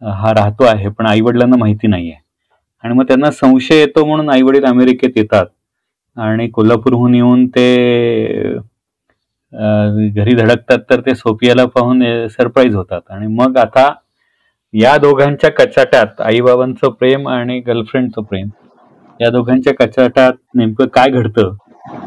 हा 0.03 0.33
राहतो 0.35 0.65
आहे 0.65 0.89
पण 0.89 1.07
आई 1.07 1.21
वडिलांना 1.21 1.57
माहिती 1.57 1.93
आहे 1.95 2.13
आणि 2.85 2.95
मग 2.95 3.05
त्यांना 3.09 3.31
संशय 3.31 3.79
येतो 3.81 4.05
म्हणून 4.07 4.31
आई 4.31 4.43
वडील 4.43 4.65
अमेरिकेत 4.65 5.17
येतात. 5.17 5.47
आणि 6.17 6.49
कोल्हापूरहून 6.51 7.15
येऊन 7.15 7.47
ते 7.49 8.59
घरी 10.11 10.35
धडकतात 10.35 10.79
तर 10.91 11.01
ते 11.01 11.15
सोफियाला 11.15 11.65
पाहून 11.67 12.03
सरप्राईज 12.29 12.75
होतात. 12.77 13.01
आणि 13.11 13.27
मग 13.29 13.57
आता 13.59 13.93
या 14.75 14.97
दोघांच्या 14.99 15.51
कचाट्यात 15.53 16.21
आईबाबांचं 16.21 16.91
प्रेम 16.91 17.29
आणि 17.29 17.59
गर्लफ्रेंडचं 17.67 18.23
प्रेम 18.23 18.49
या 19.21 19.31
दोघांच्या 19.31 19.75
कचाट्यात 19.75 20.33
नेमकं 20.55 20.87
काय 20.95 21.11
घडतं? 21.11 21.55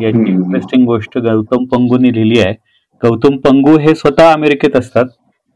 याची 0.01 0.31
इंटरेस्टिंग 0.31 0.85
गोष्ट 0.85 1.17
गौतम 1.17 1.65
पंगूनी 1.71 2.13
लिहिली 2.13 2.39
आहे. 2.39 2.53
गौतम 3.03 3.37
पंगू 3.37 3.77
हे 3.79 3.95
स्वतः 3.95 4.31
अमेरिकेत 4.33 4.75
असतात. 4.75 5.05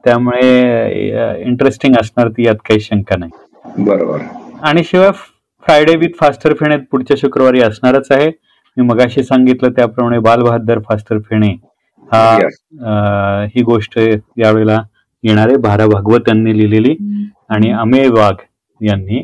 त्यामुळे 0.04 1.42
इंटरेस्टिंग 1.46 1.96
असणार 2.00 2.30
ती 2.30 2.46
यात 2.46 2.56
काही 2.68 2.80
शंका 2.80 3.16
नाही. 3.18 3.84
बरोबर. 3.86 4.20
आणि 4.64 4.84
शिवाय 4.84 5.12
फ्रायडे 5.64 5.96
विथ 5.96 6.10
फास्टर 6.20 6.54
फेणे 6.54 6.78
पुढच्या 6.92 7.18
शुक्रवारी 7.20 7.62
असणारच 7.62 8.12
आहे. 8.12 8.30
मी 8.78 8.84
मगाशी 8.84 9.24
सांगितलं 9.24 9.72
त्याप्रमाणे 9.72 10.20
बालबहादर 10.20 10.80
फास्टर 10.80 11.20
फेणे 11.20 11.52
हा. 12.08 12.38
ही 13.56 13.62
गोष्ट 13.64 13.98
यावेळेला 14.38 14.82
येणारे 15.24 15.56
भारा 15.62 15.86
भागवत 15.88 16.28
यांनी 16.28 16.58
लिहिलेली. 16.58 16.96
आणि 17.50 17.72
अमेय 17.72 18.08
वाघ 18.10 18.34
यांनी 18.82 19.18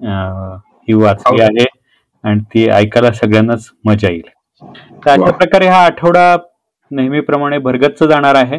ही 0.00 0.94
वाचली 0.94 1.40
आहे. 1.42 1.64
आणि 2.24 2.40
ती 2.54 2.68
ऐकायला 2.68 3.12
सगळ्यांनाच 3.12 3.70
मजा 3.86 4.08
येईल. 4.10 4.28
तर 5.04 5.10
अशा 5.10 5.30
प्रकारे 5.30 5.66
हा 5.66 5.84
आठवडा 5.84 6.36
नेहमीप्रमाणे 6.90 7.58
भरगच्च 7.58 8.02
जाणार 8.02 8.34
आहे. 8.34 8.58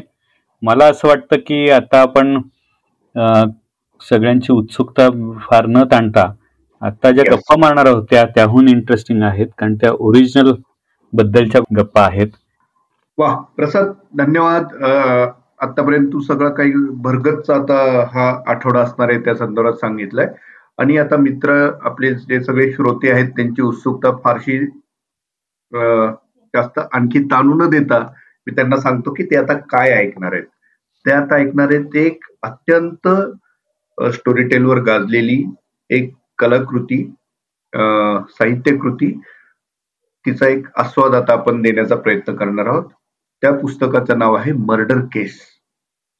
मला 0.63 0.85
असं 0.85 1.07
वाटतं 1.07 1.39
की 1.47 1.69
आता 1.71 2.01
आपण 2.01 2.37
सगळ्यांची 4.01 4.53
उत्सुकता 4.53 5.09
फार 5.41 5.65
न 5.67 5.83
ताणता 5.91 6.31
आता 6.81 7.11
ज्या 7.11 7.23
गप्पा 7.31 7.55
मारणार 7.59 7.85
आहोत 7.85 8.03
त्या 8.11 8.23
त्याहून 8.35 8.67
इंटरेस्टिंग 8.67 9.23
आहेत 9.23 9.47
कारण 9.57 9.75
त्या 9.75 9.91
ओरिजिनल 9.99 10.51
बद्दलच्या 11.13 11.61
गप्पा 11.77 12.01
आहेत. 12.01 12.27
वा 13.17 13.33
प्रसाद 13.57 13.91
धन्यवाद. 14.17 14.73
आतापर्यंत 15.61 16.07
तू 16.13 16.19
सगळं 16.21 16.49
काही 16.55 16.71
भरगतचा 17.03 17.55
आता 17.55 18.05
हा 18.13 18.29
आठवडा 18.47 18.81
असणार 18.81 19.09
आहे 19.09 19.19
त्या 19.19 19.35
संदर्भात 19.35 19.73
सांगितलंय. 19.73 20.27
आणि 20.79 20.97
आता 20.97 21.17
मित्र 21.17 21.53
आपले 21.85 22.13
जे 22.15 22.39
सगळे 22.43 22.71
श्रोते 22.73 23.11
आहेत 23.11 23.29
त्यांची 23.35 23.61
उत्सुकता 23.61 24.11
फारशी 24.23 24.57
जास्त 26.53 26.79
आणखी 26.79 27.23
ताणू 27.31 27.55
न 27.63 27.69
देता 27.69 27.99
मी 28.47 28.55
त्यांना 28.55 28.77
सांगतो 28.81 29.13
की 29.13 29.23
ते 29.31 29.35
आता 29.37 29.53
काय 29.71 29.91
ऐकणार 29.93 30.33
आहेत. 30.33 30.45
ते 31.05 31.11
आता 31.11 31.35
ऐकणार 31.35 31.73
आहेत 31.73 31.95
एक 31.95 32.23
अत्यंत 32.43 33.07
स्टोरी 33.97 34.47
टेलवर 34.49 34.79
गाजलेली 34.83 35.43
एक 35.89 36.13
कलाकृती 36.39 37.03
साहित्यकृती. 38.29 39.11
तिचा 40.25 40.47
एक 40.47 40.65
आस्वाद 40.79 41.15
आता 41.15 41.33
आपण 41.33 41.61
देण्याचा 41.61 41.95
प्रयत्न 41.95 42.35
करणार 42.35 42.67
आहोत. 42.67 42.89
त्या 43.43 43.51
पुस्तकाचं 43.59 44.17
नाव 44.19 44.33
आहे 44.35 44.51
मर्डर 44.67 44.99
केस. 45.13 45.39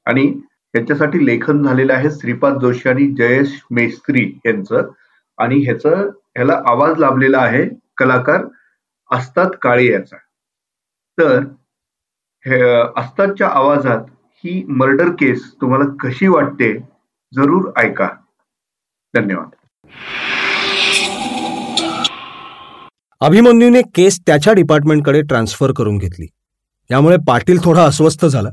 आणि 0.08 0.32
यांच्यासाठी 0.76 1.26
लेखन 1.26 1.64
झालेलं 1.64 1.94
आहे 1.94 2.12
श्रीपाद 2.12 2.60
जोशी 2.62 2.90
आणि 2.90 3.08
जयेश 3.18 3.62
मेस्त्री 3.72 4.40
यांचं. 4.46 4.92
आणि 5.38 5.56
ह्याच 5.58 5.86
ह्याला 5.86 6.62
आवाज 6.66 6.98
लाभलेला 7.00 7.38
आहे 7.38 7.66
कलाकार 7.98 8.46
असतात 9.12 9.50
काळे 9.62 9.86
याचा. 9.86 10.18
तर 11.20 11.44
अस्तादच्या 12.98 13.48
आवाजात 13.48 14.02
ही 14.36 14.64
मर्डर 14.70 15.10
केस 15.10 15.52
तुम्हाला 15.62 15.86
कशी 16.00 16.28
वाटते 16.28 16.78
जरूर 17.36 17.72
ऐका. 17.78 18.08
धन्यवाद. 19.16 19.50
अभिमन्यूने 23.20 23.82
केस 23.96 24.20
त्याच्या 24.28 24.54
डिपार्टमेंटकडे 24.54 25.22
ट्रान्सफर 25.22 25.72
करून 25.78 25.98
घेतली. 25.98 26.28
यामुळे 26.92 27.18
पाटील 27.28 27.58
थोडा 27.64 27.86
अस्वस्थ 27.86 28.26
झाला. 28.26 28.50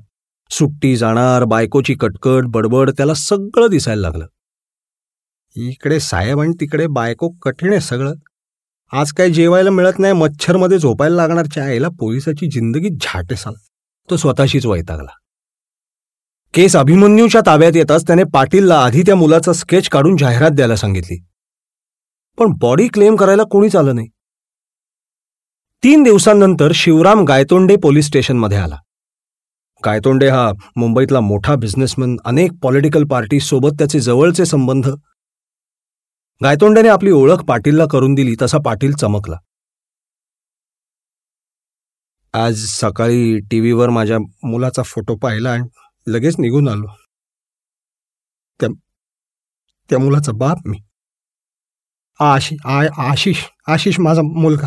सुट्टी 0.50 0.96
जाणार 0.96 1.44
बायकोची 1.44 1.94
कटकट 1.94 2.44
बडबड 2.46 2.90
त्याला 2.90 3.14
सगळं 3.14 3.70
दिसायला 3.70 4.00
लागलं. 4.00 4.26
इकडे 5.56 6.00
साहेब 6.00 6.40
आणि 6.40 6.52
तिकडे 6.60 6.86
बायको 6.86 7.28
कठीण 7.28 7.70
आहे 7.70 7.80
सगळं. 7.80 8.14
आज 8.92 9.12
काय 9.12 9.30
जेवायला 9.30 9.70
मिळत 9.70 9.98
नाही 9.98 10.12
मच्छरमध्ये 10.12 10.78
झोपायला 10.78 11.16
लागणार 11.16 11.60
आईला 11.60 11.88
पोलिसाची 11.88 12.46
जिंदगी 12.46 12.88
झाटेसाल 13.00 13.54
तो 14.10 14.16
स्वतःशीच 14.16 14.66
वैतागला. 14.66 15.10
केस 16.54 16.76
अभिमन्यूच्या 16.76 17.40
ताब्यात 17.46 17.72
येताच 17.74 18.06
त्याने 18.06 18.24
पाटीलला 18.24 18.80
आधी 18.80 19.02
त्या 19.02 19.16
मुलाचा 19.16 19.52
स्केच 19.52 19.88
काढून 19.88 20.16
जाहिरात 20.16 20.50
द्यायला 20.50 20.76
सांगितली. 20.76 21.24
पण 22.38 22.52
बॉडी 22.60 22.88
क्लेम 22.88 23.16
करायला 23.16 23.42
कोणीच 23.42 23.76
आलं 23.76 23.94
नाही. 23.94 24.08
तीन 25.84 26.02
दिवसांनंतर 26.02 26.72
शिवराम 26.74 27.24
गायतोंडे 27.24 27.76
पोलीस 27.76 28.06
स्टेशनमध्ये 28.06 28.58
आला. 28.58 28.76
गायतोंडे 29.86 30.28
हा 30.28 30.52
मुंबईतला 30.76 31.20
मोठा 31.20 31.54
बिझनेसमॅन 31.54 32.16
अनेक 32.24 32.52
पॉलिटिकल 32.62 33.04
पार्टी 33.04 33.40
सोबत 33.40 33.74
त्याचे 33.78 34.00
जवळचे 34.00 34.46
संबंध. 34.46 34.88
गायतोंडेने 36.40 36.88
आपली 36.88 37.10
ओळख 37.10 37.44
पाटीलला 37.48 37.84
करून 37.92 38.14
दिली 38.14 38.34
तसा 38.42 38.58
पाटील 38.64 38.92
चमकला. 38.92 39.36
आज 42.34 42.64
सकाळी 42.68 43.38
टीव्हीवर 43.50 43.88
माझ्या 43.88 44.18
मुलाचा 44.44 44.82
फोटो 44.82 45.16
पाहिला 45.16 45.52
आणि 45.52 45.68
लगेच 46.06 46.34
निघून 46.38 46.68
आलो. 46.68 46.86
त्या 48.60 48.68
त्या 49.90 49.98
मुलाचा 49.98 50.32
बाप 50.32 50.66
मी. 50.66 50.78
आशी 52.20 52.56
आशिष 52.98 53.44
आशिष 53.68 54.00
माझा 54.00 54.22
मुलगा. 54.22 54.66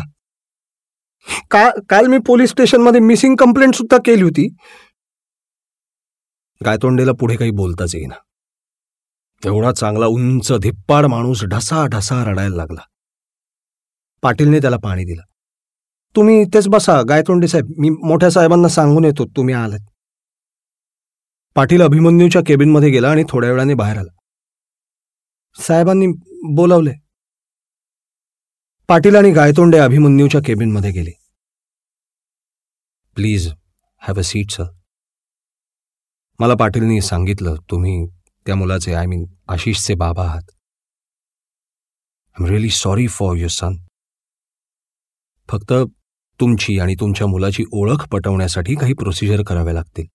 का 1.50 1.70
काल 1.88 2.06
मी 2.06 2.18
पोलीस 2.18 2.50
स्टेशनमध्ये 2.50 3.00
मिसिंग 3.00 3.36
कंप्लेंट 3.36 3.74
सुद्धा 3.74 3.98
केली 4.04 4.22
होती. 4.22 4.48
गायतोंडेला 6.64 7.12
पुढे 7.12 7.36
काही 7.36 7.50
बोलताच 7.50 7.94
येईना. 7.94 8.14
एवढा 9.46 9.72
चांगला 9.72 10.06
उंच 10.06 10.52
धिप्पाड 10.52 11.06
माणूस 11.06 11.44
ढसा 11.44 11.86
ढसा 11.86 12.24
रडायला 12.24 12.56
लागला. 12.56 12.80
पाटीलने 14.22 14.58
त्याला 14.58 14.76
पाणी 14.76 15.04
दिलं. 15.04 15.22
तुम्ही 16.16 16.40
इथेच 16.40 16.68
बसा 16.68 17.02
गायतोंडे 17.02 17.48
साहेब. 17.48 17.66
मी 17.78 17.90
मोठ्या 17.90 18.30
साहेबांना 18.30 18.68
सांगून 18.68 19.04
येतो 19.04 19.26
तुम्ही 19.26 19.54
आलात. 19.54 19.78
पाटील 21.54 21.82
अभिमन्यूच्या 21.82 22.42
केबिनमध्ये 22.46 22.90
गेला 22.90 23.10
आणि 23.10 23.24
थोड्या 23.28 23.50
वेळाने 23.50 23.74
बाहेर 23.74 23.98
आला. 23.98 24.10
साहेबांनी 25.62 26.06
बोलावले. 26.54 26.92
पाटील 28.88 29.16
आणि 29.16 29.30
गायतोंडे 29.30 29.78
अभिमन्यूच्या 29.78 30.40
केबिनमध्ये 30.46 30.90
गेले. 30.90 31.10
Please 33.14 33.48
have 34.02 34.18
a 34.18 34.22
seat 34.22 34.50
sir 34.50 34.79
मला 36.40 36.54
पाटीलनी 36.54 37.00
सांगितलं 37.00 37.54
तुम्ही 37.70 38.06
त्या 38.46 38.54
मुलाचे 38.56 38.92
आय 38.94 39.06
मीन 39.06 39.24
आशिषचे 39.48 39.94
बाबा 39.94 40.24
आहात. 40.24 40.50
I 42.36 42.42
am 42.42 42.46
really 42.46 42.68
sorry 42.70 43.06
for 43.08 43.36
your 43.36 43.48
son 43.48 43.74
फक्त 45.48 45.72
तुमची 46.40 46.78
आणि 46.80 46.94
तुमच्या 47.00 47.26
मुलाची 47.26 47.64
ओळख 47.72 48.06
पटवण्यासाठी 48.12 48.74
काही 48.74 48.94
प्रोसिजर 48.94 49.42
कराव्या 49.46 49.74
लागतील. 49.74 50.06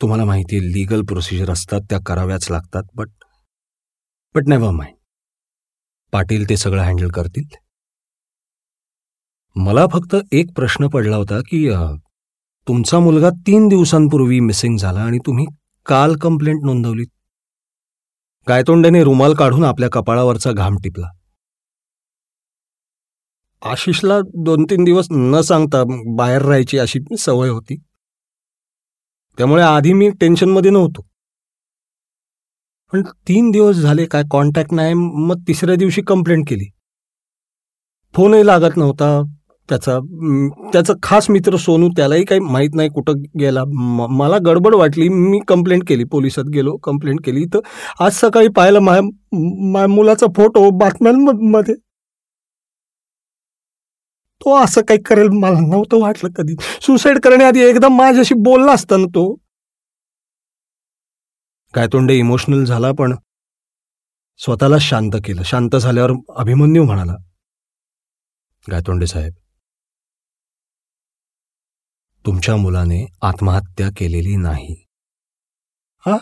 तुम्हाला 0.00 0.24
माहिती 0.24 0.56
आहे 0.56 0.72
लिगल 0.72 1.02
प्रोसिजर 1.08 1.50
असतात 1.52 1.80
त्या 1.90 1.98
कराव्याच 2.06 2.50
लागतात 2.50 2.84
but 2.94 3.08
but 4.34 4.48
never 4.48 4.70
mind 4.70 4.96
Patil 6.12 6.48
ते 6.48 6.56
सगळं 6.56 6.82
हँडल 6.82 7.10
करतील. 7.10 7.54
मला 9.56 9.86
फक्त 9.92 10.16
एक 10.32 10.52
प्रश्न 10.56 10.88
पडला 10.88 11.16
होता 11.16 11.40
की 11.40 11.68
तुमचा 12.68 12.98
मुलगा 12.98 13.30
तीन 13.30 13.68
दिवसांपूर्वी 13.68 14.40
मिसिंग 14.40 14.76
झाला 14.76 15.00
आणि 15.00 15.18
तुम्ही 15.26 15.46
काल 15.86 16.16
कंप्लेंट 16.16 16.64
नोंदवली. 16.64 17.04
गायतोंड्याने 18.48 19.04
रुमाल 19.04 19.34
काढून 19.34 19.64
आपल्या 19.64 19.88
कपाळावरचा 19.92 20.52
घाम 20.52 20.76
टिपला. 20.84 21.10
आशिषला 23.62 24.20
दोन 24.34 24.64
तीन 24.64 24.84
दिवस 24.84 25.06
न 25.10 25.40
सांगता 25.40 25.82
बाहेर 26.16 26.42
राहायची 26.42 26.78
अशी 26.78 27.16
सवय 27.18 27.48
होती. 27.48 27.76
त्यामुळे 29.38 29.62
आधी 29.62 29.92
मी 29.92 30.10
टेन्शनमध्ये 30.10 30.70
नव्हतो. 30.70 31.06
पण 32.92 33.02
तीन 33.28 33.50
दिवस 33.50 33.76
झाले 33.76 34.06
काय 34.06 34.22
कॉन्टॅक्ट 34.30 34.72
नाही 34.72 34.94
मग 34.94 35.40
तिसऱ्या 35.48 35.76
दिवशी 35.76 36.02
कंप्लेंट 36.02 36.48
केली. 36.48 36.70
फोनही 38.14 38.46
लागत 38.46 38.76
नव्हता. 38.76 39.22
त्याचा 39.68 39.98
त्याचा 40.72 40.92
खास 41.02 41.28
मित्र 41.30 41.56
सोनू 41.56 41.88
त्यालाही 41.96 42.24
काही 42.24 42.40
माहीत 42.40 42.74
नाही 42.74 42.88
कुठं 42.94 43.22
गेला. 43.40 43.64
मला 44.10 44.38
गडबड 44.46 44.74
वाटली. 44.74 45.08
मी 45.08 45.38
कंप्लेंट 45.48 45.86
केली 45.88 46.04
पोलिसात 46.04 46.44
गेलो 46.54 46.76
कंप्लेंट 46.82 47.24
केली. 47.26 47.44
तर 47.54 47.60
आज 48.00 48.12
सकाळी 48.14 48.48
पाहिलं 48.56 48.78
माझ्या 48.80 49.86
मुलाचा 49.86 50.26
फोटो 50.36 50.68
बातम्यांमध्ये. 50.78 51.74
तो 54.40 54.56
असं 54.56 54.80
काही 54.88 55.00
करेल 55.02 55.28
मला 55.32 55.60
नव्हतं 55.60 56.00
वाटलं 56.00 56.30
कधी. 56.36 56.54
सुसाईड 56.80 57.18
करण्याआधी 57.18 57.60
एकदम 57.60 57.96
माझ्याशी 57.96 58.34
बोलला 58.44 58.72
असता 58.72 58.96
ना 58.96 59.06
तो. 59.14 59.34
तोंडे 61.74 62.14
इमोशनल 62.14 62.64
झाला 62.64 62.90
पण 62.98 63.14
स्वतःला 64.40 64.78
शांत 64.80 65.12
केलं. 65.24 65.42
शांत 65.42 65.76
झाल्यावर 65.76 66.12
अभिमन्यू 66.36 66.84
म्हणाला 66.84 67.16
गायतोंडे 68.70 69.06
साहेब? 69.06 69.32
तुमच्या 72.26 72.56
मुलाने 72.56 73.04
आत्महत्या 73.22 73.88
केलेली 73.96 74.36
नाही. 74.36 74.74
हा? 76.06 76.16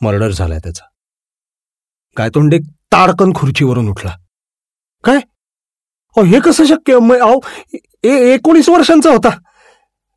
मर्डर 0.00 0.30
झालाय 0.30 0.58
त्याचा. 0.58 0.84
गायतोंडे 2.18 2.58
ताडकन 2.92 3.32
खुर्चीवरून 3.36 3.88
उठला. 3.88 4.16
काय? 5.04 5.18
हे 6.16 6.40
कसं 6.44 6.64
शक्य? 6.64 6.94
अहो 6.94 7.40
एकोणीस 8.08 8.68
वर्षांचा 8.68 9.10
होता. 9.10 9.28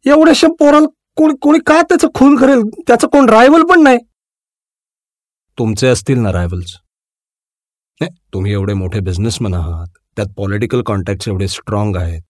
एवढ्याशा 0.05 0.47
पोराला 0.59 0.85
कोणी 1.15 1.33
कोणी 1.41 1.59
का 1.59 1.81
त्याचं 1.81 2.07
खून 2.15 2.35
करेल? 2.37 2.61
त्याचं 2.87 3.07
कोण 3.07 3.29
रायवल 3.29 3.63
पण 3.63 3.83
नाही. 3.83 3.97
तुमचे 5.57 5.87
असतील 5.87 6.19
ना 6.19 6.31
रायवल्स 6.31 6.75
नाही 8.01 8.11
तुम्ही 8.33 8.51
एवढे 8.51 8.73
मोठे 8.73 8.99
बिझनेसमॅन 8.99 9.53
आहात. 9.53 9.97
त्यात 10.21 10.33
पॉलिटिकल 10.37 10.81
कॉन्टॅक्ट 10.81 11.27
एवढे 11.27 11.47
स्ट्रॉंग 11.47 11.95
आहेत. 11.95 12.21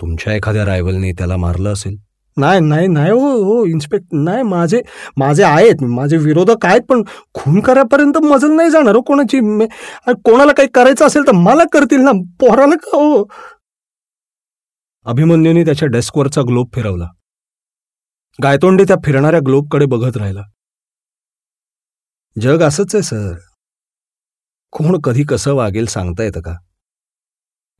तुमच्या 0.00 0.32
एखाद्या 0.34 0.64
रायव्हलने 0.66 1.12
त्याला 1.12 1.36
मारलं 1.36 1.72
असेल? 1.72 1.96
नाही 2.36 2.60
नाही 2.60 2.86
नाही 2.86 3.10
हो 3.10 3.28
हो 3.44 3.64
इन्स्पेक्ट 3.64 4.06
नाही 4.12 4.42
माझे 4.42 4.80
माझे 5.16 5.42
आहेत 5.44 5.82
माझे 5.82 6.16
विरोधक 6.16 6.66
आहेत 6.66 6.80
पण 6.88 7.02
खून 7.34 7.60
करापर्यंत 7.60 8.18
मजल 8.18 8.50
नाही 8.52 8.70
जाणार 8.70 8.94
हो 8.94 9.00
कोणाची. 9.02 9.40
कोणाला 10.24 10.52
काही 10.52 10.68
करायचं 10.74 11.06
असेल 11.06 11.26
तर 11.26 11.32
मला 11.32 11.64
करतील 11.72 12.00
ना 12.00 12.12
पोराला 12.40 12.76
का 12.76 12.96
हो? 12.96 13.24
अभिमन्यूने 15.06 15.64
त्याच्या 15.64 15.88
डेस्कवरचा 15.88 16.42
ग्लोब 16.42 16.68
फिरवला. 16.74 17.06
गायतोंडे 18.42 18.84
त्या 18.84 18.96
फिरणाऱ्या 19.04 19.40
ग्लोबकडे 19.46 19.86
बघत 19.86 20.16
राहिला. 20.16 20.42
जग 22.36 22.62
असंच 22.62 22.94
आहे 22.94 23.02
सर. 23.02 23.32
कोण 24.76 25.00
कधी 25.00 25.22
कसं 25.22 25.54
वागेल 25.54 25.86
सांगता 25.86 26.22
येतं 26.22 26.40
का? 26.40 26.54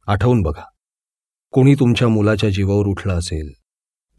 आठवून 0.06 0.42
बघा. 0.42 0.62
कोणी 1.52 1.74
तुमच्या 1.74 2.08
मुलाच्या 2.08 2.50
जीवावर 2.50 2.86
उठलं 2.86 3.18
असेल 3.18 3.52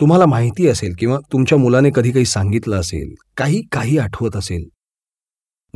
तुम्हाला 0.02 0.26
माहिती 0.26 0.68
असेल 0.68 0.94
किंवा 1.00 1.18
तुमच्या 1.32 1.58
मुलाने 1.58 1.90
कधी 1.96 2.12
काही 2.12 2.26
सांगितलं 2.26 2.80
असेल 2.80 3.14
काही 3.38 3.62
काही 3.72 3.98
आठवत 3.98 4.36
असेल. 4.36 4.68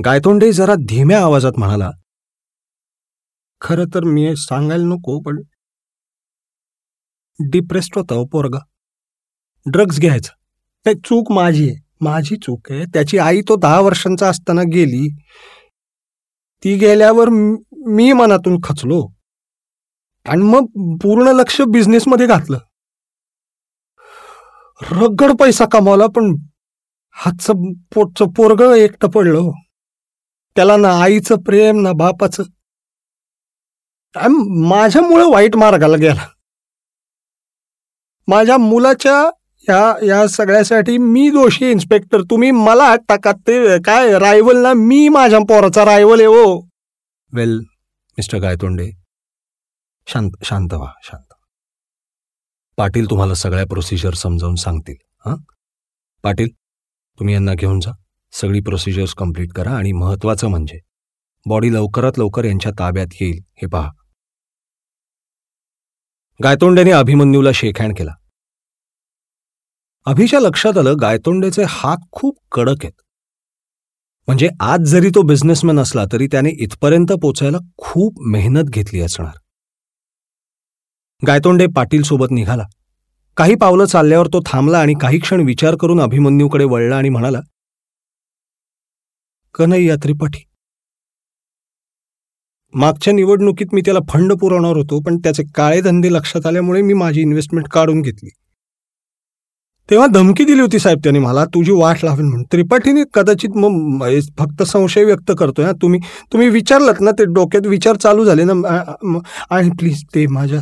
गायतोंडे 0.06 0.52
जरा 0.52 0.76
धीम्या 0.76 1.22
आवाजात 1.22 1.52
म्हणाला 1.58 1.92
खरं 3.62 3.86
तर 3.96 4.04
मी 4.04 4.36
सांगायला 4.36 4.84
नको 4.84 5.20
पण 5.20 5.42
डिप्रेस्ड 7.40 7.98
होता 7.98 8.16
हो 8.16 8.26
पोरगा. 8.26 8.60
ड्रग्ज 9.66 10.00
घ्यायचं. 10.00 10.32
नाही 10.86 10.96
चूक 10.96 11.32
माझी 11.32 11.70
आहे. 11.70 11.84
माझी 12.02 12.36
चूक 12.36 12.72
आहे. 12.72 12.86
त्याची 12.86 13.18
आई 13.18 13.42
तो 13.42 13.56
दहा 13.56 13.80
वर्षांचा 13.80 14.30
असताना 14.30 14.62
गेली. 14.62 15.18
ती 16.64 16.78
गेल्यावर 16.78 17.30
मी 17.88 18.14
मनातून 18.14 18.58
खचलो. 18.64 19.08
आणि 20.26 20.42
मग 20.42 20.66
पूर्ण 21.04 21.28
लक्ष 21.28 21.62
बिझनेसमध्ये 21.62 22.28
घातलं. 22.28 22.58
रगड 24.92 25.32
पैसा 25.40 25.66
कमावला 25.72 26.08
पण 26.08 26.36
हातचं 27.12 27.54
पोटचं 27.94 28.26
पोरग 28.38 28.76
एकटं 28.76 29.10
पडलं. 29.10 29.52
त्याला 30.56 30.78
ना 30.78 31.02
आईचं 31.04 31.36
प्रेम 31.36 31.82
ना 31.82 31.92
बापाचं. 31.92 32.44
माझ्यामुळं 34.70 35.32
वाईट 35.32 35.56
मार्गाला 35.56 35.98
गेला. 35.98 36.28
माझ्या 38.28 38.58
मुलाच्या 38.58 39.30
या 39.70 39.94
या 40.06 40.28
सगळ्यासाठी 40.28 40.98
मी 40.98 41.30
दोषी 41.30 41.70
इन्स्पेक्टर 41.72 42.22
तुम्ही 42.22 42.52
मला 42.52 42.96
टाका 43.10 43.32
ते 43.48 43.78
काय 43.82 44.18
रायवल 44.20 44.58
ना 44.58 44.74
मी 44.74 45.08
माझ्या 45.10 45.40
पोराचा 45.40 45.86
रायवल 45.86 46.20
आहे 46.20 46.28
ओ 46.28 46.60
वेल 47.34 47.58
मिस्टर 48.18 48.38
गायतोंडे 48.38 48.90
शांत 50.08 50.32
शांत 50.44 50.74
व्हा 50.74 50.92
शांत 51.04 51.34
पाटील 52.78 53.10
तुम्हाला 53.10 53.34
सगळ्या 53.34 53.66
प्रोसिजर 53.66 54.14
समजावून 54.14 54.56
सांगतील 54.56 54.96
हां? 55.26 55.36
पाटील 56.24 56.48
तुम्ही 57.20 57.34
यांना 57.34 57.54
घेऊन 57.54 57.80
जा. 57.80 57.92
सगळी 58.34 58.60
प्रोसिजर्स 58.60 59.14
कंप्लीट 59.14 59.52
करा 59.54 59.72
आणि 59.72 59.92
महत्वाचं 59.92 60.48
म्हणजे 60.48 60.80
बॉडी 61.46 61.74
लवकरात 61.74 62.20
लवकर 62.20 62.46
यांच्या 62.46 62.72
ताब्यात 62.80 63.14
येईल 63.22 63.40
हे 63.62 63.68
पहा. 63.68 63.90
गायतोंडेने 66.40 66.92
अभिमन्यूला 66.92 67.52
शेकहँड 67.54 67.98
केला. 67.98 68.12
अभिच्या 70.06 70.40
लक्षात 70.40 70.78
आलं 70.78 70.96
गायतोंडेचे 71.02 71.64
हात 71.70 71.98
खूप 72.12 72.38
कडक 72.52 72.84
आहेत. 72.84 72.92
म्हणजे 74.28 74.50
आज 74.60 74.80
जरी 74.84 75.10
तो 75.10 75.22
बिझनेसमॅन 75.22 75.80
असला 75.80 76.06
तरी 76.12 76.28
त्याने 76.28 76.50
इथपर्यंत 76.50 77.12
पोचायला 77.12 77.58
खूप 77.78 78.22
मेहनत 78.28 78.64
घेतली 78.64 79.02
असणार. 79.02 79.38
गायतोंडे 81.28 81.66
पाटील 81.76 82.02
सोबत 82.02 82.32
निघाला. 82.32 82.64
काही 83.38 83.56
पावलं 83.56 83.86
चालल्यावर 83.86 84.28
तो 84.28 84.40
थांबला 84.46 84.80
आणि 84.80 84.94
काही 85.02 85.20
क्षण 85.20 85.42
विचार 85.42 85.76
करून 85.76 86.02
अभिमन्यूकडे 86.02 86.64
वळला 86.64 86.98
आणि 86.98 87.10
म्हणाला 87.10 87.40
कन्हैया 89.56 89.96
त्रिपाठी 89.96 90.44
मागच्या 92.74 93.14
निवडणुकीत 93.14 93.74
मी 93.74 93.82
त्याला 93.86 94.00
फंड 94.10 94.34
पुरवणार 94.34 94.78
होतो 94.78 95.00
पण 95.00 95.18
त्याचे 95.18 95.44
काळे 95.56 95.82
धंदे 95.82 96.14
लक्षात 96.14 96.46
आल्यामुळे 96.46 96.82
मी 96.82 96.94
माझी 96.94 97.22
इन्व्हेस्टमेंट 97.22 97.68
काढून 97.68 98.02
घेतली. 98.02 98.30
तेव्हा 99.90 100.06
धमकी 100.08 100.44
दिली 100.46 100.62
होती 100.62 100.80
साहेब 100.80 101.00
त्यांनी 101.04 101.20
मला 101.20 101.44
तुझी 101.54 101.72
वाट 101.72 102.04
लावेल 102.04 102.26
म्हणून. 102.26 102.44
त्रिपाठीने 102.52 103.04
कदाचित 103.14 103.56
मग 103.58 104.20
फक्त 104.40 104.64
संशय 104.64 105.04
व्यक्त 105.06 105.32
करतोय 105.40 105.66
ना 105.66 105.72
तुम्ही 105.82 106.00
तुम्ही 106.34 106.48
विचारलात 106.50 107.02
ना 107.02 107.12
ते 107.20 107.26
डोक्यात 107.34 107.68
विचार 107.68 107.96
चालू 108.04 108.26
झाले 108.26 108.44
ना 108.52 108.54
आणि 109.56 109.70
प्लीज 109.80 110.04
ते 110.16 110.26
माझ्या 110.32 110.60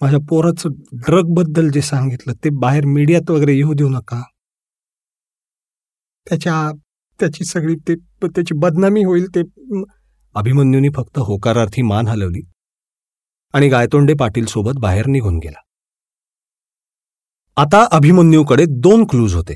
माझ्या 0.00 0.18
पोराचं 0.28 0.70
ड्रगबद्दल 1.06 1.68
जे 1.70 1.80
सांगितलं 1.82 2.32
ते 2.44 2.50
बाहेर 2.60 2.84
मीडियात 2.86 3.30
वगैरे 3.30 3.54
येऊ 3.56 3.74
देऊ 3.74 3.88
नका. 3.88 4.22
त्याच्या 6.26 6.70
त्याची 7.20 7.44
सगळी 7.44 7.74
ते 7.88 7.94
त्याची 8.24 8.54
बदनामी 8.58 9.04
होईल 9.04 9.26
ते 9.34 9.42
अभिमन्यूनी 10.34 10.88
फक्त 10.96 11.18
होकारार्थी 11.18 11.82
मान 11.82 12.08
हलवली 12.08 12.40
आणि 13.54 13.68
गायतोंडे 13.68 14.14
पाटील 14.20 14.46
सोबत 14.46 14.78
बाहेर 14.80 15.06
निघून 15.06 15.36
गेला. 15.38 15.60
आता 17.56 17.82
अभिमन्यूकडे 17.92 18.64
दोन 18.84 19.04
क्लूज 19.10 19.34
होते. 19.34 19.54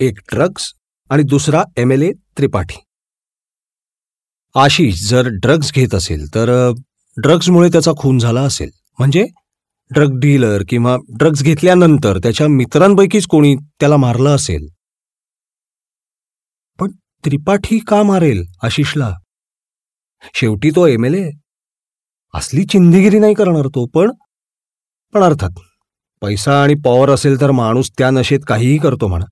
एक 0.00 0.18
ड्रग्ज 0.32 0.62
आणि 1.10 1.22
दुसरा 1.22 1.62
M 1.78 1.92
L 1.92 2.02
A 2.02 2.10
Tripathi. 2.38 2.78
Ashish 4.54 5.02
जर 5.08 5.28
ड्रग्ज 5.42 5.70
घेत 5.74 5.94
असेल 5.94 6.26
तर 6.34 6.50
ड्रग्जमुळे 7.16 7.68
त्याचा 7.68 7.92
खून 7.98 8.18
झाला 8.18 8.42
असेल. 8.42 8.70
म्हणजे 8.98 9.24
ड्रग 9.90 10.18
डीलर 10.20 10.62
किंवा 10.68 10.96
ड्रग्ज 11.18 11.42
घेतल्यानंतर 11.42 12.18
त्याच्या 12.18 12.48
मित्रांपैकीच 12.48 13.26
कोणी 13.26 13.54
त्याला 13.80 13.96
मारलं 13.96 14.34
असेल. 14.34 14.68
पण 16.78 16.90
त्रिपाठी 17.24 17.78
का 17.88 18.02
मारेल 18.02 18.44
आशिषला? 18.62 19.12
शेवटी 20.34 20.70
तो 20.76 20.86
एम 20.86 21.04
एल 21.04 21.14
ए 21.14 21.28
असली 22.34 22.64
चिंधगिरी 22.70 23.18
नाही 23.18 23.34
करणार 23.34 23.66
तो 23.74 23.86
पण 23.94 24.10
पण 25.14 25.22
अर्थात 25.22 25.60
पैसा 26.22 26.62
आणि 26.62 26.74
पॉवर 26.84 27.10
असेल 27.10 27.40
तर 27.40 27.50
माणूस 27.50 27.90
त्या 27.98 28.10
नशेत 28.10 28.40
काहीही 28.48 28.78
करतो 28.78 29.08
म्हणा. 29.08 29.24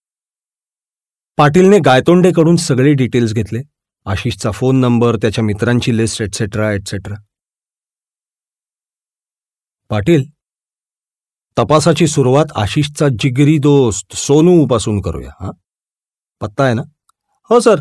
पाटीलने 1.37 1.79
गायतोंडेकडून 1.79 2.57
सगळे 2.57 2.93
डिटेल्स 2.93 3.35
घेतले. 3.35 3.59
आशिषचा 4.07 4.51
फोन 4.51 4.81
नंबर 4.81 5.17
त्याच्या 5.17 5.45
मित्रांची 5.45 5.97
लिस्ट 5.97 6.23
एटसेट्रा 6.23 6.73
एटसेट्रा 6.73 7.17
पाटील 9.89 10.25
तपासाची 11.59 12.07
सुरुवात 12.07 12.45
आशिषचा 12.57 13.09
जिगरी 13.09 13.59
दोस्त 13.59 14.15
सोनू 14.15 14.67
पासून 14.67 15.01
करूया 15.01 15.31
हा? 15.41 15.51
पत्ता 16.41 16.65
आहे 16.65 16.75
ना? 16.75 16.83
हो 17.51 17.61
सर. 17.61 17.81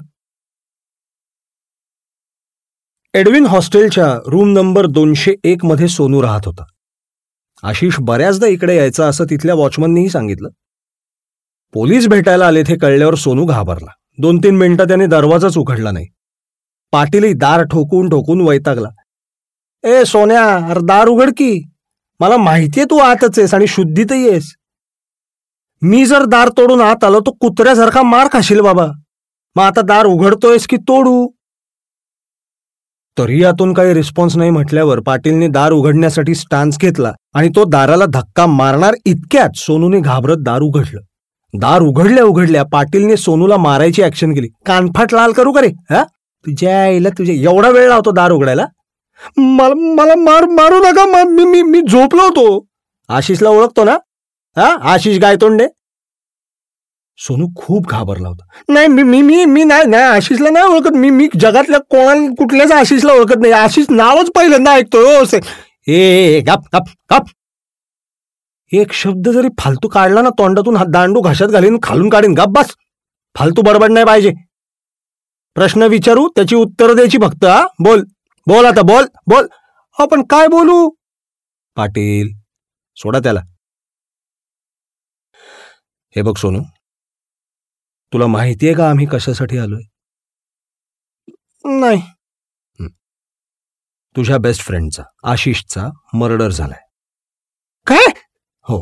एडविन 3.13 3.45
हॉस्टेलच्या 3.45 4.13
रूम 4.27 4.53
नंबर 4.53 4.85
दोनशे 4.85 5.35
एक 5.43 5.65
मध्ये 5.65 5.87
सोनू 5.87 6.21
राहत 6.21 6.41
होता. 6.45 6.63
आशिष 7.63 7.95
बऱ्याचदा 7.99 8.47
इकडे 8.47 8.77
यायचा 8.77 9.07
असं 9.07 9.25
तिथल्या 9.29 9.55
वॉचमननीही 9.55 10.09
सांगितलं. 10.09 10.49
पोलीस 11.73 12.07
भेटायला 12.07 12.47
आले 12.47 12.63
ते 12.63 12.77
कळल्यावर 12.77 13.15
सोनू 13.15 13.45
घाबरला. 13.45 13.91
दोन 14.17 14.37
तीन 14.37 14.57
मिनिटं 14.57 14.87
त्याने 14.87 15.05
दरवाजाच 15.05 15.57
उघडला 15.57 15.91
नाही. 15.91 16.07
पाटीलही 16.91 17.33
दार 17.33 17.63
ठोकून 17.63 18.09
ठोकून 18.09 18.41
वैतागला. 18.41 18.89
ए 19.83 20.03
सोन्या 20.05 20.69
अरे 20.69 20.79
दार 20.85 21.07
उघड 21.07 21.29
की. 21.29 21.69
मला 22.19 22.37
माहितीये 22.37 22.85
तू 22.85 22.97
आतच 22.97 23.39
आहेस 23.39 23.53
आणि 23.53 23.67
शुद्धीतही 23.67 24.29
आहेस. 24.29 24.55
मी 25.81 26.05
जर 26.05 26.25
दार 26.25 26.49
तोडून 26.49 26.81
आत 26.81 27.03
आलो 27.03 27.19
तो 27.19 27.31
कुत्र्यासारखा 27.31 28.03
मार 28.03 28.27
खाशील 28.33 28.61
बाबा. 28.61 28.87
मग 29.55 29.63
आता 29.63 29.81
दार 29.81 30.05
उघडतोयस 30.05 30.67
की 30.67 30.77
तोडू? 30.77 31.27
तरी 33.17 33.43
यातून 33.43 33.73
काही 33.73 33.93
रिस्पॉन्स 33.93 34.37
नाही 34.37 34.49
म्हटल्यावर 34.49 34.99
पाटीलने 34.99 35.47
दार 35.47 35.71
उघडण्यासाठी 35.71 36.35
स्टान्स 36.35 36.79
घेतला 36.79 37.13
आणि 37.33 37.49
तो 37.49 37.63
दाराला 37.63 38.05
धक्का 38.05 38.45
मारणार 38.45 38.93
इतक्यात 39.05 39.49
सोनूने 39.55 39.99
घाबरत 39.99 40.37
दार 40.39 40.61
उघडलं. 40.61 40.99
दार 41.53 41.81
उघडल्या 41.81 42.23
उघडल्या 42.23 42.63
पाटीलने 42.63 43.17
सोनूला 43.17 43.57
मारायची 43.57 44.03
ऍक्शन 44.03 44.33
केली. 44.33 44.47
कानफाट 44.65 45.13
लाल 45.13 45.31
करू 45.31 45.51
का 45.51 45.61
रे? 45.61 45.67
हा? 45.67 46.03
तुझ्या 46.45 46.81
आईला 46.81 47.09
तुझ्या 47.09 47.35
एवढा 47.35 47.69
वेळ 47.69 47.87
लावतो 47.87 48.11
दार 48.11 48.31
उघडायला? 48.31 48.65
मला 49.37 49.73
मला 49.73 50.15
मार 50.15 50.45
मारू 50.45 50.75
नका 50.75 51.23
मी 51.23 51.45
मी 51.45 51.61
मी 51.61 51.81
झोपलो 51.81 52.21
होतो. 52.21 52.65
आशिषला 53.09 53.49
ओळखतो 53.49 53.83
ना? 53.83 53.97
हा? 54.57 54.93
आशिष 54.93 55.19
गायतोंडे? 55.19 55.67
सोनू 57.19 57.47
खूप 57.55 57.87
घाबरला 57.87 58.27
होता. 58.27 58.45
नाही 58.73 58.87
मी 58.87 59.03
मी 59.03 59.21
मी 59.21 59.45
मी 59.45 59.63
नाही 59.63 59.85
नाही 59.85 60.03
आशिषला 60.03 60.49
नाही 60.49 60.65
ओळखत. 60.65 60.95
मी 60.95 61.09
मी 61.09 61.27
जगातल्या 61.39 61.79
कोणा 61.89 62.13
कुठल्याच 62.37 62.71
आशिषला 62.71 63.13
ओळखत 63.13 63.39
नाही. 63.41 63.53
आशिष 63.53 63.85
नावच 63.89 64.29
पहिल्यांदा 64.35 64.71
ऐकतोय 64.71 65.15
हो 65.15 65.39
ए 65.91 66.41
गप 66.47 66.75
गप 66.75 66.89
गप. 67.13 67.25
एक 68.71 68.93
शब्द 68.93 69.29
जरी 69.29 69.47
फालतू 69.59 69.87
काढला 69.87 70.21
ना 70.21 70.29
तोंडातून 70.29 70.77
दांडू 70.91 71.21
घाशात 71.21 71.47
घालीन 71.47 71.77
खालून 71.83 72.09
काढीन 72.09 72.33
गप 72.37 72.49
बस. 72.49 72.73
फालतू 73.35 73.61
बडबड 73.61 73.91
नाही 73.91 74.05
पाहिजे. 74.05 74.31
प्रश्न 75.55 75.83
विचारू 75.83 76.27
त्याची 76.35 76.55
उत्तर 76.55 76.93
द्यायची 76.93 77.17
फक्त 77.17 77.45
हा. 77.45 77.65
बोल. 77.83 78.03
बोल 78.47 78.65
आता 78.65 78.81
बोल 78.81 79.05
बोल. 79.27 79.47
आपण 79.97 80.23
काय 80.29 80.47
बोलू? 80.47 80.89
पाटील 81.77 82.31
सोडा 82.97 83.19
त्याला. 83.19 83.39
हे 86.15 86.21
बघ 86.21 86.35
सोनू. 86.37 86.59
तुला 88.17 88.27
माहितीये 88.27 88.73
का 88.73 88.87
आम्ही 88.89 89.05
कशासाठी 89.11 89.57
आलोय? 89.57 89.81
नाही. 91.65 91.99
तुझ्या 94.15 94.37
बेस्ट 94.37 94.61
फ्रेंडचा 94.61 95.03
आशिषचा 95.31 95.85
मर्डर 96.13 96.51
झालाय. 96.51 96.79
काय? 97.87 98.05
हो. 98.65 98.81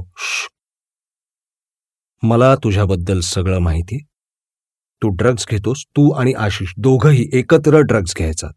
मला 2.24 2.54
तुझ्याबद्दल 2.56 3.20
सगळं 3.20 3.60
माहिती. 3.60 3.98
तू 5.02 5.10
ड्रग्ज 5.16 5.46
घेतोस 5.52 5.84
तू 5.98 6.10
आणि 6.12 6.34
आशिष 6.38 6.74
दोघही 6.78 7.30
एकत्र 7.34 7.82
ड्रग्ज 7.82 8.14
घ्यायचा 8.18 8.48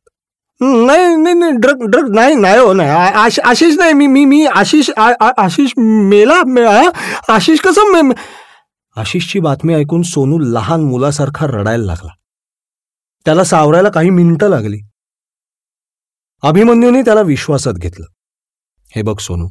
नाही 0.61 1.17
नाही 1.17 1.35
नाही 1.35 1.53
ड्रग 1.53 1.85
ड्रग 1.91 2.15
नाही 2.15 2.35
नाही 2.35 2.59
हो 2.59 2.73
नाही. 2.73 2.91
आशिष 3.45 3.77
नाही 3.79 3.93
मी 3.93 4.07
मी 4.07 4.25
मी 4.25 4.45
आशिष 4.47 4.91
आशिष 5.37 5.73
मेला 5.79 6.41
आशिष 7.35 7.61
कसं 7.61 8.13
आशिषची 8.99 9.41
बातमी 9.41 9.75
ऐकून 9.75 10.03
सोनू 10.03 10.39
लहान 10.39 10.81
मुलासारखा 10.81 11.47
रडायला 11.47 11.85
लागला. 11.85 12.13
त्याला 13.25 13.45
सावरायला 13.45 13.89
काही 13.89 14.11
मिनिटं 14.11 14.49
लागली. 14.49 14.81
अभिमन्यूने 16.43 17.03
त्याला 17.03 17.21
विश्वासात 17.21 17.73
घेतलं. 17.73 18.07
हे 18.97 19.03
बघ 19.03 19.19
सोनू 19.19 19.49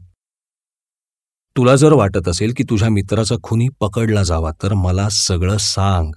तुला 1.58 1.76
जर 1.76 1.94
वाटत 1.94 2.28
असेल 2.28 2.54
की 2.58 2.64
तुझ्या 2.64 2.90
मित्राचा 2.90 3.36
खुनी 3.44 3.68
पकडला 3.80 4.24
जावा 4.24 4.52
तर 4.64 4.74
मला 4.74 5.10
सगळं 5.10 5.58
सांग. 5.58 6.12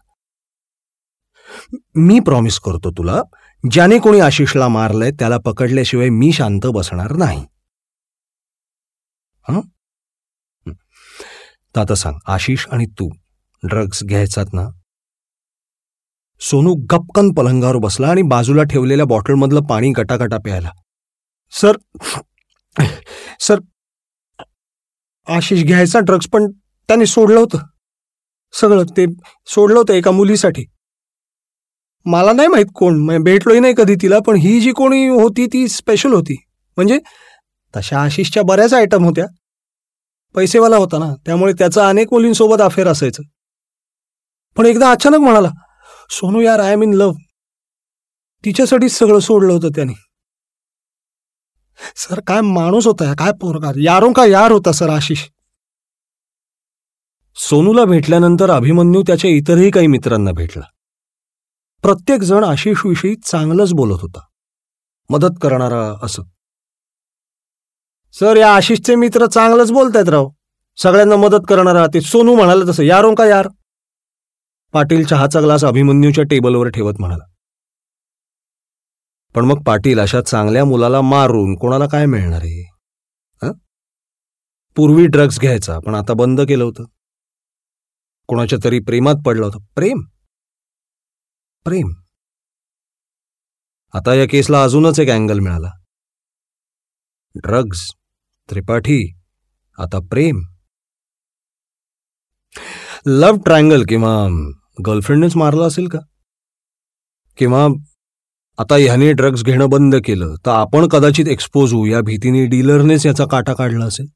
मी 1.97 2.21
प्रॉमिस 2.21 2.61
करतो 2.61 2.91
तुला 2.91 3.23
ज्याने 3.71 3.99
कोणी 3.99 4.21
आशिषला 4.21 4.69
मारलंय 4.69 5.11
त्याला 5.11 5.39
पकडल्याशिवाय 5.39 6.09
मी 6.09 6.33
शांत 6.33 6.67
बसणार 6.67 7.13
नाही. 7.13 7.47
आता 11.75 11.95
सांग 11.95 12.19
आशिष 12.27 12.67
आणि 12.73 12.87
तू 12.99 13.09
ड्रग्ज 13.63 14.03
घ्यायचात 14.05 14.53
ना? 14.53 14.67
सोनू 16.41 16.75
गपकन 16.91 17.33
पलंगावर 17.33 17.77
बसला 17.77 18.09
आणि 18.09 18.23
बाजूला 18.23 18.63
ठेवलेल्या 18.63 19.07
बॉटलमधलं 19.07 19.67
पाणी 19.67 19.91
गटागटा 19.97 20.39
प्यायला. 20.45 20.71
सर 21.53 21.77
सर 23.41 23.61
आशिष 25.27 25.63
घ्यायचा 25.65 26.01
ड्रग्ज 26.01 26.27
पण 26.27 26.51
त्याने 26.89 27.07
सोडलं 27.07 27.41
होतं. 27.41 27.59
सगळं 28.55 28.85
ते 28.97 29.07
सोडलं 29.49 29.79
होतं 29.79 29.95
एका 29.95 30.11
मुलीसाठी. 30.11 30.65
मला 32.07 32.33
नाही 32.33 32.49
माहीत 32.49 32.67
कोण 32.75 33.23
भेटलोही 33.25 33.61
नाही 33.61 33.75
कधी 33.79 33.95
तिला 34.03 34.19
पण 34.27 34.37
ही 34.37 34.61
जी 34.61 34.73
कोणी 34.73 35.07
होती 35.09 35.47
ती 35.47 35.67
स्पेशल 35.69 36.13
होती. 36.13 36.37
म्हणजे 36.77 36.99
तशा 37.75 38.01
आशिषच्या 38.03 38.43
बऱ्याच 38.43 38.75
आयटम 38.75 39.05
होत्या. 39.05 39.27
पैसेवाला 40.35 40.77
होता 40.77 40.99
ना 40.99 41.15
त्यामुळे 41.27 41.53
त्याचं 41.53 41.81
अनेक 41.81 42.09
मुलींसोबत 42.13 42.61
अफेअर 42.61 42.89
असायचं. 42.89 43.23
पण 44.57 44.67
एकदा 44.67 44.91
अचानक 44.91 45.19
म्हणाला 45.19 45.51
सोनू 46.11 46.41
यार 46.41 46.59
आय 46.59 46.73
एम 46.73 46.83
इन 46.83 46.95
लव्ह 46.95 47.15
तिच्यासाठीच 48.45 48.93
सगळं 48.93 49.19
सोडलं 49.19 49.53
होतं 49.53 49.69
त्याने. 49.69 49.93
सर 51.97 52.21
काय 52.27 52.41
माणूस 52.41 52.87
होता 52.87 53.15
काय 53.15 53.33
पोरकार 53.41 53.75
यारों 53.77 54.13
का 54.13 54.27
यार 54.27 54.53
होता 54.53 54.73
सर 54.73 54.89
आशिष. 54.89 55.25
सोनूला 57.37 57.85
भेटल्यानंतर 57.85 58.51
अभिमन्यू 58.51 59.03
त्याच्या 59.03 59.31
इतरही 59.31 59.71
काही 59.71 59.87
मित्रांना 59.87 60.33
भेटला. 60.33 60.65
प्रत्येक 61.83 62.21
जण 62.21 62.45
आशिषविषयी 62.45 63.15
चांगलंच 63.17 63.73
बोलत 63.73 63.99
होता. 64.01 64.21
मदत 65.11 65.35
करणारा 65.43 65.95
असं. 66.03 66.23
सर 68.13 68.37
या 68.37 68.55
आशिषचे 68.55 68.95
मित्र 68.95 69.27
चांगलंच 69.27 69.73
बोलतायत 69.73 70.09
राव. 70.09 70.29
सगळ्यांना 70.77 71.17
मदत 71.17 71.45
करणारा 71.49 71.87
ते 71.87 72.01
सोनू 72.01 72.35
म्हणाला 72.35 72.71
तसं. 72.71 72.83
यारो 72.83 73.09
हो 73.09 73.15
का 73.15 73.25
यार? 73.25 73.49
पाटील 74.73 75.05
चहाचा 75.07 75.41
ग्लास 75.41 75.65
अभिमन्यूच्या 75.65 76.25
टेबलवर 76.25 76.69
ठेवत 76.69 76.95
म्हणाला. 76.99 77.25
पण 79.35 79.45
मग 79.45 79.63
पाटील 79.63 80.01
अशा 80.01 80.21
चांगल्या 80.21 80.65
मुलाला 80.65 81.01
मारून 81.01 81.55
कोणाला 81.55 81.87
काय 81.87 82.07
मिळणार 82.07 82.41
आहे? 82.43 82.71
पूर्वी 84.77 85.07
ड्रग्ज 85.07 85.41
घ्यायचा 85.41 85.79
पण 85.79 85.95
आता 85.95 86.13
बंद 86.13 86.41
केलं 86.41 86.65
होतं. 86.65 86.85
कोणाच्या 88.27 88.59
तरी 88.65 88.79
प्रेमात 88.79 89.15
पडलं 89.27 89.47
होतं. 89.47 89.59
प्रेम? 89.75 90.01
प्रेम. 91.65 91.93
आता 93.95 94.15
या 94.15 94.27
केसला 94.31 94.63
अजूनच 94.63 95.01
एक 95.01 95.09
अँगल 95.09 95.39
मिळाला. 95.39 95.71
ड्रग्ज 97.35 97.81
त्रिपाठी. 98.51 99.15
आता 99.79 99.99
प्रेम. 100.01 100.43
लव्ह 103.07 103.39
ट्रायंगल 103.45 103.85
किंवा 103.89 104.15
गर्लफ्रेंडनेच 104.87 105.37
मारला 105.37 105.65
असेल 105.65 105.89
का? 105.89 105.99
किंवा 107.39 107.67
आता 108.59 108.75
ह्याने 108.75 109.13
ड्रग्ज 109.13 109.45
घेणं 109.45 109.69
बंद 109.69 109.95
केलं 110.05 110.35
तर 110.47 110.51
आपण 110.51 110.89
कदाचित 110.89 111.29
एक्सपोज 111.29 111.73
होऊ 111.73 111.87
या 111.87 112.01
भीतीने 112.01 112.45
डीलरनेच 112.47 113.07
याचा 113.07 113.25
काटा 113.31 113.55
काढला 113.55 113.85
असेल? 113.85 114.07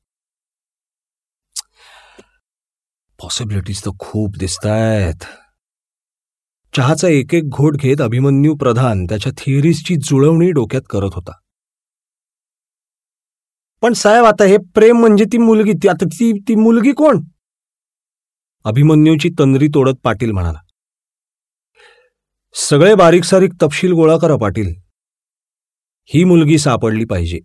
पॉसिबिलिटीज 3.19 3.81
तर 3.81 3.91
खूप 3.99 4.37
दिसत 4.37 4.67
आहेत 4.67 5.25
चहाचा 6.77 7.09
एक 7.09 7.35
एक 7.35 7.49
घोट 7.49 7.77
घेत 7.77 8.01
अभिमन्यू 8.01 8.55
प्रधान 8.55 9.05
त्याच्या 9.05 9.33
थिअरीजची 9.39 9.97
जुळवणी 9.97 10.51
डोक्यात 10.51 10.83
करत 10.91 11.11
होता. 11.13 11.33
पण 13.85 13.93
साहेब 13.93 14.25
आता 14.25 14.45
हे 14.45 14.57
प्रेम 14.57 14.97
म्हणजे 14.97 15.25
ती 15.25 15.39
मुलगी 15.39 15.73
ती 15.73 15.89
आता 15.89 16.05
ती 16.05 16.41
ती 16.49 16.55
मुलगी 16.55 16.93
कोण? 16.93 17.21
अभिमन्यूची 18.65 19.29
तंद्री 19.39 19.69
तोडत 19.69 19.93
पाटील 20.05 20.33
म्हणाला. 20.33 20.59
सगळे 22.55 22.95
बारीक 22.95 23.25
सारीक 23.25 23.51
तपशील 23.63 23.93
गोळा 23.93 24.19
करा 24.19 24.37
पाटील. 24.37 24.75
ही 26.05 26.25
मुलगी 26.25 26.59
सापडली 26.59 27.05
पाहिजे. 27.05 27.41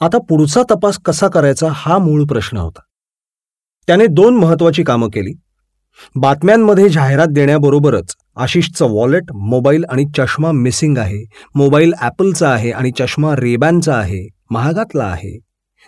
आता 0.00 0.18
पुढचा 0.28 0.62
तपास 0.62 0.98
कसा 1.04 1.28
करायचा 1.28 1.66
हा 1.72 1.98
मूळ 1.98 2.24
प्रश्न 2.28 2.56
होता. 2.56 2.80
त्याने 3.86 4.06
दोन 4.06 4.36
महत्वाची 4.36 4.82
कामं 4.82 5.08
केली. 5.08 5.32
बातम्यांमध्ये 6.14 6.88
जाहिरात 6.88 7.28
देण्याबरोबरच 7.30 8.16
आशिषचं 8.36 8.86
वॉलेट 8.86 9.32
मोबाईल 9.32 9.84
आणि 9.90 10.04
चष्मा 10.16 10.52
मिसिंग 10.52 10.98
आहे. 10.98 11.24
मोबाईल 11.54 11.94
ॲपलचा 11.98 12.50
आहे 12.50 12.70
आणि 12.70 12.90
चष्मा 12.98 13.36
रेबॅनचा 13.36 13.94
आहे. 13.94 14.28
महागातला 14.50 15.04
आहे. 15.04 15.40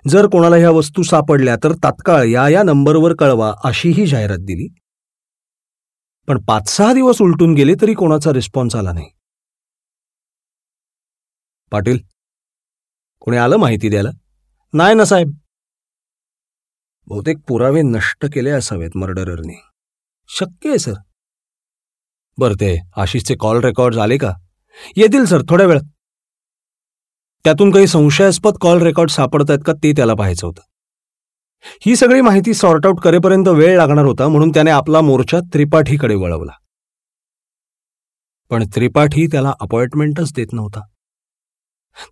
जर 0.09 0.27
कोणाला 0.27 0.57
ह्या 0.57 0.71
वस्तू 0.71 1.03
सापडल्या 1.03 1.57
तर 1.65 1.73
तात्काळ 1.73 2.25
या 2.25 2.49
या 2.49 2.63
नंबरवर 2.63 3.15
कळवा 3.15 3.55
अशीही 3.65 4.07
जाहिरात 4.07 4.39
दिली. 4.39 4.75
पण 6.27 6.45
पाच 6.45 6.69
सहा 6.69 6.95
दिवस 6.95 7.23
उलटून 7.23 7.55
गेले 7.55 7.75
तरी 7.81 7.95
कोणाचा 7.95 8.33
रिस्पॉन्स 8.33 8.77
आला 8.77 8.93
नाही. 8.93 9.11
पाटील 11.71 11.99
कोणी 13.21 13.37
आलं 13.37 13.57
माहिती 13.57 13.89
द्यायला? 13.89 14.11
नाही 14.73 14.95
ना 14.95 15.05
साहेब. 15.05 15.31
बहुतेक 17.07 17.37
पुरावे 17.49 17.83
नष्ट 17.83 18.27
केले 18.27 18.51
असावेत 18.51 18.91
मर्डररने. 18.95 19.63
शक्य 20.29 20.69
आहे 20.69 20.79
सर. 20.79 20.93
बरं 22.39 22.55
ते 22.55 22.83
आशिषचे 22.97 23.35
कॉल 23.35 23.61
रेकॉर्ड 23.61 23.97
आले 23.97 24.19
का? 24.19 24.33
येतील 24.97 25.25
सर 25.25 25.43
थोड्या 25.49 25.67
वेळात. 25.67 25.83
त्यातून 27.45 27.71
काही 27.71 27.87
संशयास्पद 27.87 28.57
कॉल 28.61 28.83
रेकॉर्ड 28.83 29.11
सापडत 29.11 29.51
आहेत 29.51 29.61
का 29.67 29.73
ते 29.73 29.93
त्याला 29.93 30.15
पाहायचं 30.15 30.47
होतं. 30.47 30.61
ही 31.87 31.97
सगळी 31.97 32.21
माहिती 32.21 32.55
सॉर्ट 32.55 32.87
आऊट 32.87 33.01
करेपर्यंत 33.01 33.49
वेळ 33.49 33.77
लागणार 33.77 34.05
होता 34.05 34.29
म्हणून 34.29 34.51
त्याने 34.51 34.71
आपला 34.71 35.01
मोर्चा 35.01 35.41
त्रिपाठीकडे 35.41 36.15
वळवला. 36.15 36.53
पण 38.51 38.65
त्रिपाठी 38.75 39.27
त्याला 39.27 39.53
अपॉइंटमेंटच 39.61 40.33
देत 40.37 40.47
नव्हता. 40.53 40.81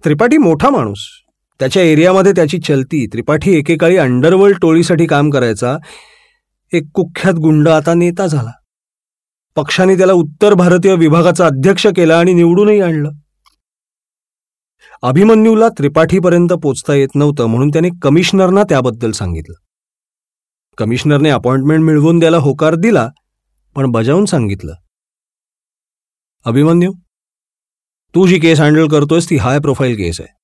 त्रिपाठी 0.04 0.38
मोठा 0.38 0.70
माणूस. 0.70 0.98
त्याच्या 1.58 1.82
एरियामध्ये 1.82 2.32
त्याची 2.32 2.58
चलती 2.58 3.06
त्रिपाठी 3.06 3.58
एकेकाळी 3.58 3.96
अंडरवर्ल्ड 3.96 4.58
टोळीसाठी 4.62 5.06
काम 5.06 5.30
करायचा 5.30 5.76
एक 6.72 6.82
कुख्यात 6.94 7.34
गुंड 7.34 7.68
आता 7.68 7.94
नेता 7.94 8.26
झाला. 8.26 8.50
पक्षाने 9.57 9.97
त्याला 9.97 10.12
उत्तर 10.12 10.55
भारतीय 10.55 10.95
विभागाचा 10.95 11.47
अध्यक्ष 11.47 11.87
केला 11.87 12.19
आणि 12.19 12.33
निवडूनही 12.33 12.81
आणलं. 12.81 13.11
अभिमन्यूला 15.03 15.69
त्रिपाठीपर्यंत 15.69 16.53
पोचता 16.53 16.95
येत 16.95 17.14
नव्हतं 17.14 17.47
म्हणून 17.47 17.69
त्याने 17.69 17.88
कमिशनरना 18.03 18.62
त्याबद्दल 18.62 19.11
सांगितलं. 19.11 19.55
कमिशनरने 20.79 21.31
अपॉइंटमेंट 21.31 21.85
मिळवून 21.85 22.19
द्यायला 22.19 22.37
होकार 22.37 22.75
दिला 22.75 23.09
पण 23.77 23.90
बजावून 23.90 24.25
सांगितलं. 24.25 24.75
अभिमन्यू 26.45 26.93
तू 28.14 28.27
जी 28.27 28.38
केस 28.38 28.61
हँडल 28.61 28.88
करतोयस 28.88 29.31
ती 29.31 29.37
हाय 29.37 29.59
प्रोफाईल 29.59 29.97
केस 29.97 30.21
आहे. 30.21 30.35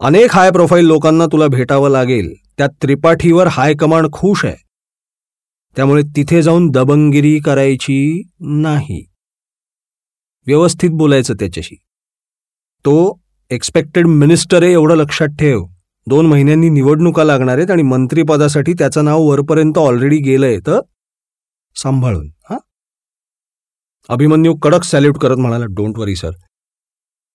अनेक 0.00 0.32
हाय 0.32 0.50
प्रोफाईल 0.50 0.84
लोकांना 0.84 1.26
तुला 1.26 1.46
भेटावं 1.46 1.90
लागेल 1.90 2.34
त्यात 2.58 2.68
त्रिपाठीवर 2.82 3.46
हाय 3.46 3.74
कमांड 3.74 4.12
खुश 4.12 4.44
आहे. 4.44 4.63
त्यामुळे 5.76 6.02
तिथे 6.16 6.42
जाऊन 6.42 6.68
दबंगिरी 6.70 7.38
करायची 7.38 8.22
नाही. 8.40 9.04
व्यवस्थित 10.46 10.90
बोलायचं 10.90 11.34
त्याच्याशी. 11.34 11.74
तो 12.84 13.20
एक्सपेक्टेड 13.50 14.06
मिनिस्टर 14.06 14.62
आहे 14.62 14.72
एवढं 14.72 14.94
लक्षात 14.96 15.28
ठेव. 15.28 15.64
दोन 16.06 16.26
महिन्यांनी 16.26 16.68
निवडणुका 16.68 17.24
लागणार 17.24 17.56
आहेत 17.56 17.70
आणि 17.70 17.82
मंत्रीपदासाठी 17.82 18.72
त्याचं 18.72 19.04
नाव 19.04 19.22
वरपर्यंत 19.22 19.78
ऑलरेडी 19.78 20.18
गेलंय 20.18 20.58
तर 20.58 20.80
सांभाळून 21.76 22.30
हा? 22.50 22.58
अभिमन्यू 24.08 24.54
कडक 24.54 24.82
सॅल्यूट 24.82 25.18
करत 25.18 25.36
म्हणाला 25.36 25.64
डोंट 25.64 25.98
वरी 25.98 26.16
सर 26.16 26.30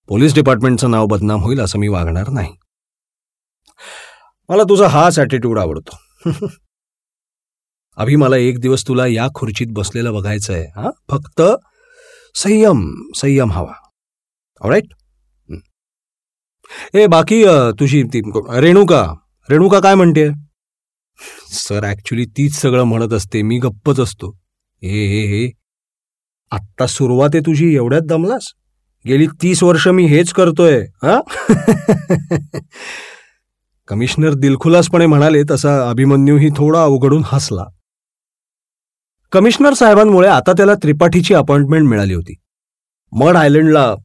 पोलीस 0.07 0.35
डिपार्टमेंटचं 0.35 0.91
नाव 0.91 1.05
बदनाम 1.05 1.41
होईल 1.41 1.59
असं 1.59 1.79
मी 1.79 1.87
वागणार 1.87 2.29
नाही. 2.29 2.55
मला 4.49 4.63
तुझा 4.63 4.87
हाच 4.87 5.19
ॲटिट्यूड 5.19 5.59
आवडतो. 5.59 5.97
अभि 7.99 8.15
मला 8.15 8.37
एक 8.37 8.59
दिवस 8.59 8.87
तुला 8.87 9.07
या 9.07 9.27
खुर्चीत 9.35 9.67
बसलेलं 9.69 10.13
बघायचं 10.13 10.53
आहे 10.53 10.65
हा? 10.75 10.89
फक्त 11.09 11.41
संयम 12.35 13.11
संयम 13.15 13.51
हवा. 13.51 13.73
ऑराईट 14.61 14.83
ए 16.93 17.07
बाकी 17.07 17.45
तुझी 17.79 18.03
ती 18.03 18.21
रेणुका. 18.59 19.13
रेणुका 19.49 19.79
काय 19.79 19.95
म्हणते? 19.95 20.29
सर 21.51 21.83
ॲक्च्युली 21.83 22.25
तीच 22.25 22.55
सगळं 22.55 22.83
म्हणत 22.83 23.13
असते. 23.13 23.41
मी 23.41 23.57
गप्पच 23.57 23.99
असतो. 23.99 24.29
हे 24.83 25.05
हे 25.07 25.25
हे. 25.25 25.51
आत्ता 26.51 26.87
सुरुवात 26.87 27.29
आहे 27.33 27.45
तुझी 27.45 27.75
एवढ्यात 27.75 28.01
दमलास? 28.01 28.47
गेली 29.07 29.27
तीस 29.41 29.63
वर्ष 29.63 29.87
मी 29.87 30.05
हेच 30.05 30.33
करतोय. 30.33 30.85
हा? 31.03 31.19
कमिशनर 33.87 34.33
दिलखुलासपणे 34.33 35.05
म्हणाले 35.05 35.43
तसा 35.51 35.89
अभिमन्यूही 35.89 36.49
थोडा 36.49 36.83
अवघडून 36.83 37.21
हसला. 37.25 37.63
कमिशनर 39.31 39.73
साहेबांमुळे 39.73 40.27
आता 40.27 40.51
त्याला 40.51 40.73
त्रिपाठीची 40.73 41.33
अपॉइंटमेंट 41.33 41.87
मिळाली 41.87 42.13
होती. 42.13 42.35
मड 43.11 43.35
आयलंडला 43.35 43.95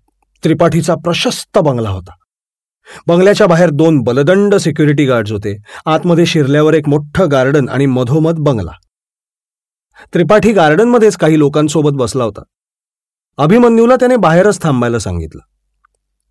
त्रिपाठीचा 0.45 0.95
प्रशस्त 0.95 1.59
बंगला 1.59 1.91
होता. 1.91 2.11
बंगल्याच्या 3.07 3.47
बाहेर 3.47 3.71
दोन 3.71 4.03
बलदंड 4.03 4.55
सिक्युरिटी 4.55 5.07
गार्ड्स 5.07 5.33
होते. 5.33 5.63
आतमध्ये 5.87 6.27
शिरल्यावर 6.27 6.75
एक 6.75 6.89
मोठं 6.89 7.31
गार्डन 7.31 7.69
आणि 7.69 7.87
मधोमध 7.87 8.35
बंगला. 8.39 8.71
त्रिपाठी 10.15 10.53
गार्डनमध्येच 10.53 11.17
काही 11.17 11.39
लोकांसोबत 11.39 11.91
बसला 11.91 12.25
होता. 12.25 12.43
अभिमन्यूला 13.37 13.97
त्याने 13.97 14.17
बाहेरच 14.17 14.63
थांबायला 14.63 14.99
सांगितलं. 14.99 15.41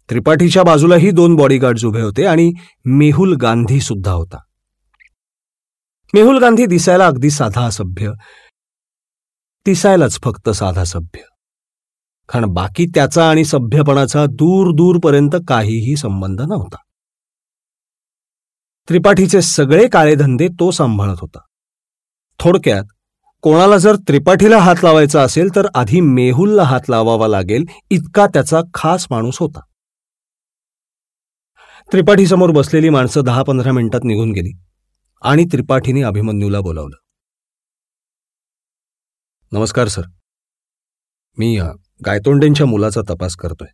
त्रिपाठीच्या 0.10 0.64
बाजूलाही 0.64 1.12
दोन 1.12 1.36
बॉडीगार्ड्स 1.36 1.86
उभे 1.86 2.02
होते 2.02 2.26
आणि 2.26 2.54
मेहुल 2.86 3.36
गांधी 3.36 3.80
सुद्धा 3.80 4.12
होता. 4.12 4.38
मेहुल 6.14 6.38
गांधी 6.38 6.66
दिसायला 6.66 7.08
अगदी 7.08 7.30
साधा 7.30 7.70
सभ्य 7.70 8.12
दिसायलाच 9.66 10.20
फक्त 10.24 10.50
साधा 10.50 10.84
सभ्य. 10.84 11.20
कारण 12.30 12.46
बाकी 12.46 12.86
त्याचा 12.86 13.30
आणि 13.30 13.46
सभ्यपणाचा 13.46 14.26
दूर 14.26 14.72
दूरपर्यंत 14.76 15.36
काहीही 15.48 15.96
संबंध 15.96 16.42
नव्हता. 16.42 16.78
त्रिपाठीचे 18.90 19.42
सगळे 19.42 19.88
काळेधंदे 19.88 20.48
तो 20.48 20.72
सांभाळत 20.72 21.16
होता. 21.20 21.40
थोडक्यात 22.40 22.84
कोणाला 23.42 23.78
जर 23.78 23.96
त्रिपाठीला 23.96 24.58
हात 24.58 24.76
लावायचा 24.84 25.22
असेल 25.22 25.56
तर 25.56 25.68
आधी 25.76 26.02
मेहुलला 26.02 26.64
हात 26.64 26.90
लावावा 26.90 27.28
लागेल 27.28 27.66
इतका 27.90 28.28
त्याचा 28.28 28.62
खास 28.74 29.08
माणूस 29.10 29.38
होता. 29.40 29.60
त्रिपाठीसमोर 31.92 32.50
बसलेली 32.50 32.90
माणसं 32.90 33.22
दहा 33.24 33.44
पंधरा 33.44 33.72
मिनिटात 33.72 34.02
निघून 34.04 34.32
गेली 34.32 34.52
आणि 35.22 35.46
त्रिपाठीने 35.46 36.02
अभिमन्यूला 36.02 36.60
बोलावलं. 36.60 37.03
नमस्कार 39.54 39.88
सर. 39.88 40.02
मी 41.38 41.60
गायतोंडेंच्या 42.06 42.66
मुलाचा 42.66 43.02
तपास 43.10 43.36
करतोय. 43.36 43.68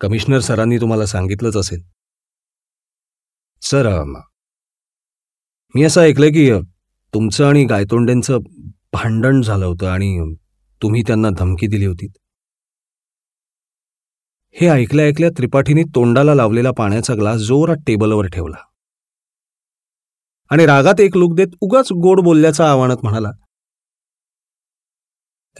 कमिशनर 0.00 0.40
सरांनी 0.40 0.78
तुम्हाला 0.78 1.06
सांगितलंच 1.06 1.56
असेल. 1.56 1.82
सर 3.62 4.04
मी 5.74 5.84
असं 5.84 6.00
ऐकलंय 6.00 6.30
की 6.30 6.50
तुमचं 7.14 7.46
आणि 7.46 7.64
गायतोंडेंचं 7.64 8.38
भांडण 8.92 9.42
झालं 9.42 9.64
होतं 9.64 9.86
आणि 9.86 10.34
तुम्ही 10.82 11.02
त्यांना 11.06 11.28
धमकी 11.38 11.66
दिली 11.66 11.86
होती. 11.86 12.06
हे 14.50 14.68
ऐकल्या 14.68 15.06
ऐकल्या 15.06 15.30
त्रिपाठीने 15.30 15.82
तोंडाला 15.82 16.34
लावलेला 16.34 16.70
पाण्याचा 16.70 17.14
ग्लास 17.14 17.40
जोरात 17.40 17.76
टेबलवर 17.86 18.26
ठेवला. 18.26 18.64
आणि 20.50 20.66
रागात 20.66 21.00
एक 21.00 21.16
लुक 21.16 21.36
देत 21.36 21.48
उगाच 21.60 21.92
गोड 21.92 22.20
बोलल्याचा 22.20 22.70
आव्हानात 22.70 22.96
म्हणाला 23.02 23.30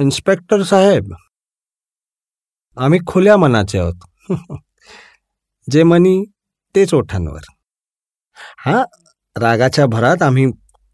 इन्स्पेक्टर 0.01 0.63
साहेब 0.63 1.15
आम्ही 2.79 2.99
खुल्या 3.07 3.37
मनाचे 3.37 3.79
आहोत. 3.79 3.97
जे 5.71 5.83
मनी 5.83 6.25
तेच 6.75 6.95
ओठांवर. 6.95 7.41
हा 8.59 8.85
रागाच्या 9.39 9.87
भरात 9.87 10.23
आम्ही 10.23 10.47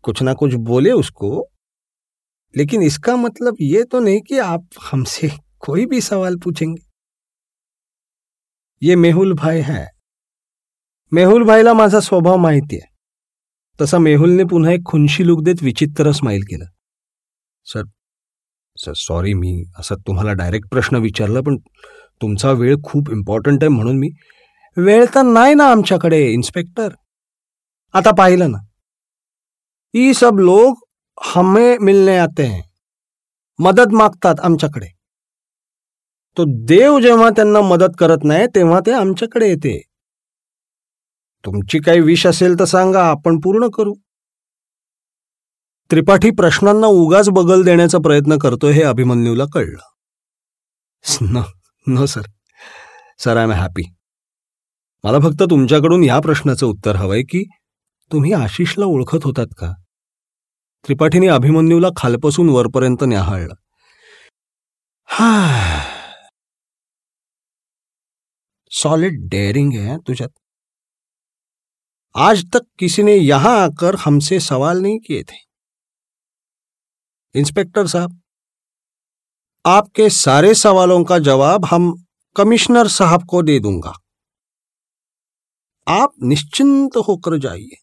कुछ 0.02 0.22
ना 0.22 0.32
कुछ 0.34 0.54
बोले 0.54 0.90
उसको 0.90 1.44
लेकिन 2.56 2.82
इसका 2.82 3.16
मतलब 3.16 3.54
ये 3.60 3.82
तो 3.92 4.00
नहीं 4.00 4.20
कि 4.28 4.38
आप 4.38 4.60
हमसे 4.92 5.28
कोई 5.58 5.86
भी 5.86 6.00
सवाल 6.00 6.36
पूछेंगे। 6.36 6.90
ये 8.82 8.96
मेहुल 8.96 9.32
भाई 9.32 9.60
है। 9.60 9.86
मेहुल 11.12 11.44
भाईला 11.44 11.72
माझा 11.74 12.00
स्वभाव 12.00 12.36
माहिती 12.36 12.76
आहे. 12.76 12.94
तसा 13.80 13.98
मेहुलने 13.98 14.44
पुन्हा 14.44 14.72
एक 14.72 14.82
खुनशी 14.86 15.26
लुक 15.26 15.42
देत 15.42 15.62
विचित्र 15.62 16.12
स्माईल 16.12 16.42
केलं. 16.42 16.66
सर 17.64 17.82
सर 18.78 18.92
सॉरी 18.96 19.34
मी 19.34 19.64
असं 19.78 19.94
तुम्हाला 20.06 20.32
डायरेक्ट 20.32 20.68
प्रश्न 20.68 20.96
विचारला 20.96 21.40
पण 21.40 21.56
तुमचा 22.22 22.52
वेळ 22.52 22.76
खूप 22.84 23.10
इम्पॉर्टंट 23.10 23.62
आहे 23.62 23.68
म्हणून 23.68 23.98
मी 23.98 24.08
वेळ 24.76 25.04
तर 25.14 25.22
नाही 25.22 25.54
ना 25.54 25.64
आमच्याकडे 25.64 26.32
इन्स्पेक्टर 26.32 26.88
आता 27.94 28.10
पाहिलं 28.10 28.50
ना. 28.50 28.58
ये 29.94 30.14
सब 30.14 30.38
लोग 30.38 30.74
हमें 31.24 31.76
मिलने 31.80 32.16
आते 32.16 32.42
हैं. 32.42 32.62
मदत 33.58 33.92
मागतात 33.92 34.34
आमच्याकडे. 34.40 34.86
तो 36.36 36.44
देव 36.66 36.98
जेव्हा 36.98 37.30
त्यांना 37.30 37.60
मदत 37.60 37.96
करत 37.98 38.24
नाही 38.24 38.46
तेव्हा 38.54 38.80
ते 38.86 38.92
आमच्याकडे 38.92 39.48
येते. 39.48 39.82
तुमची 41.44 41.78
काही 41.78 42.00
विष 42.00 42.26
असेल 42.26 42.58
तर 42.58 42.64
सांगा 42.64 43.02
आपण 43.02 43.40
पूर्ण 43.40 43.68
करू. 43.68 43.94
त्रिपाठी 45.94 46.30
प्रश्नांना 46.30 46.86
उगाच 46.86 47.28
बगल 47.28 47.62
देण्याचा 47.62 47.98
प्रयत्न 47.98 48.38
करतोय 48.38 48.72
हे 48.72 48.82
अभिमन्यूला 48.82 49.44
कळलं. 49.52 49.82
न 51.20 51.42
no 51.86 52.06
sir. 52.06 52.22
Sir 53.18 53.36
I 53.36 53.42
am 53.42 53.50
happy. 53.50 53.94
मला 55.04 55.18
फक्त 55.18 55.42
तुमच्याकडून 55.42 56.04
या 56.04 56.20
प्रश्नाचं 56.20 56.66
उत्तर 56.66 56.96
हवंय 56.96 57.22
की 57.22 57.44
तुम्ही 58.12 58.32
आशिषला 58.32 58.84
ओळखत 58.84 59.18
होतात 59.24 59.46
का? 59.58 59.72
त्रिपाठीने 60.86 61.26
अभिमन्यूला 61.26 61.88
खालपासून 61.96 62.50
वरपर्यंत 62.50 62.96
न्याहाळलं. 63.02 63.54
हा 65.04 65.84
सॉलिड 68.70 69.12
डेअरिंग 69.28 69.72
है 69.72 69.96
तुझ्यात. 69.96 70.30
आज 72.14 72.44
तक 72.54 72.60
किसी 72.78 73.02
ने 73.02 73.16
यहां 73.16 73.60
आकर 73.60 73.94
हमसे 73.98 74.40
सवाल 74.40 74.80
नहीं 74.80 74.98
किए 75.06 75.22
थे. 75.22 75.44
इंस्पेक्टर 77.34 77.86
साहब। 77.86 78.20
आपके 79.64 80.08
सारे 80.10 80.54
सवालों 80.54 81.02
का 81.04 81.18
जवाब 81.18 81.64
हम 81.64 81.92
कमिश्नर 82.36 82.88
साहब 82.88 83.24
को 83.26 83.42
दे 83.42 83.58
दूँगा। 83.60 83.92
आप 85.86 86.12
निश्चिंत 86.22 86.96
होकर 86.96 87.38
जाइए। 87.38 87.76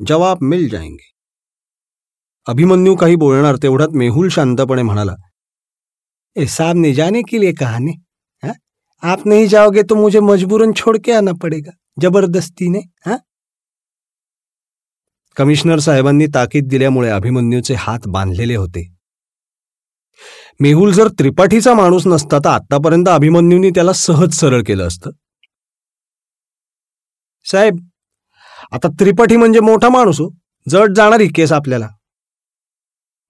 जवाब 0.00 0.42
मिल 0.42 0.68
जाएँगे। 0.68 1.12
अभिमन्यू 2.46 2.94
काही 2.96 3.16
बोलणार 3.16 3.56
तेवढ्यात 3.56 3.90
मेहुल 3.90 4.28
शांतपणे 4.28 4.82
म्हणाला, 4.82 5.14
ए 6.36 6.46
साहब 6.46 6.76
ने 6.76 6.92
जाने 6.92 7.22
के 7.22 7.38
लिए 7.38 7.52
कहा 7.52 7.78
ने 7.78 7.92
हाँ? 8.42 8.54
आप 9.02 9.26
नहीं 9.26 9.46
जाओगे 9.46 9.82
तो 9.82 9.94
मुझे 9.94 10.20
मजबूरन 10.20 10.72
छोड़ 10.72 10.96
के 10.98 11.12
आना 11.12 11.32
पड़ेगा, 11.32 11.72
ज़बरदस्ती 11.98 12.68
ने 12.68 12.82
हाँ? 13.06 13.18
कमिशनर 15.36 15.78
साहेबांनी 15.78 16.26
ताकीद 16.26 16.68
दिल्यामुळे 16.68 17.08
अभिमन्यूचे 17.10 17.74
हात 17.78 18.06
बांधलेले 18.08 18.54
होते. 18.56 18.88
मेहुल 20.60 20.92
जर 20.92 21.08
त्रिपाठीचा 21.18 21.74
माणूस 21.74 22.06
नसता 22.06 22.38
तर 22.38 22.48
आतापर्यंत 22.48 23.08
अभिमन्यूनी 23.08 23.70
त्याला 23.70 23.92
सहज 23.92 24.34
सरळ 24.34 24.62
केलं 24.66 24.86
असतं. 24.86 25.10
साहेब 27.44 27.78
आता 28.72 28.88
त्रिपाठी 29.00 29.36
म्हणजे 29.36 29.60
मोठा 29.60 29.88
माणूस 29.88 30.20
हो. 30.20 30.28
जड 30.66 30.92
जाणारी 30.96 31.28
केस 31.28 31.52
आपल्याला. 31.52 31.88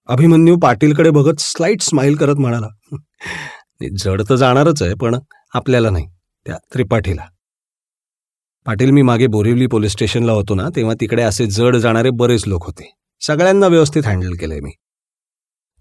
अभिमन्यू 0.09 0.57
पाटीलकडे 0.57 1.09
बघत 1.09 1.39
स्लाईट 1.39 1.81
स्माईल 1.81 2.15
करत 2.15 2.35
म्हणाला 2.35 2.67
जड 3.97 4.21
तर 4.29 4.35
जाणारच 4.35 4.81
आहे 4.83 4.93
पण 4.93 5.15
आपल्याला 5.53 5.89
नाही 5.89 6.07
त्या 6.45 6.57
त्रिपाठीला. 6.73 7.25
पाटील 8.65 8.91
मी 8.91 9.01
मागे 9.01 9.27
बोरिवली 9.27 9.67
पोलीस 9.67 9.91
स्टेशनला 9.91 10.31
होतो 10.31 10.55
ना 10.55 10.69
तेव्हा 10.75 10.93
तिकडे 11.01 11.21
असे 11.21 11.45
जड 11.45 11.75
जाणारे 11.75 12.09
बरेच 12.09 12.43
लोक 12.47 12.65
होते. 12.65 12.91
सगळ्यांना 13.21 13.67
व्यवस्थित 13.67 14.05
हँडल 14.05 14.33
केलंय 14.33 14.59
मी. 14.59 14.71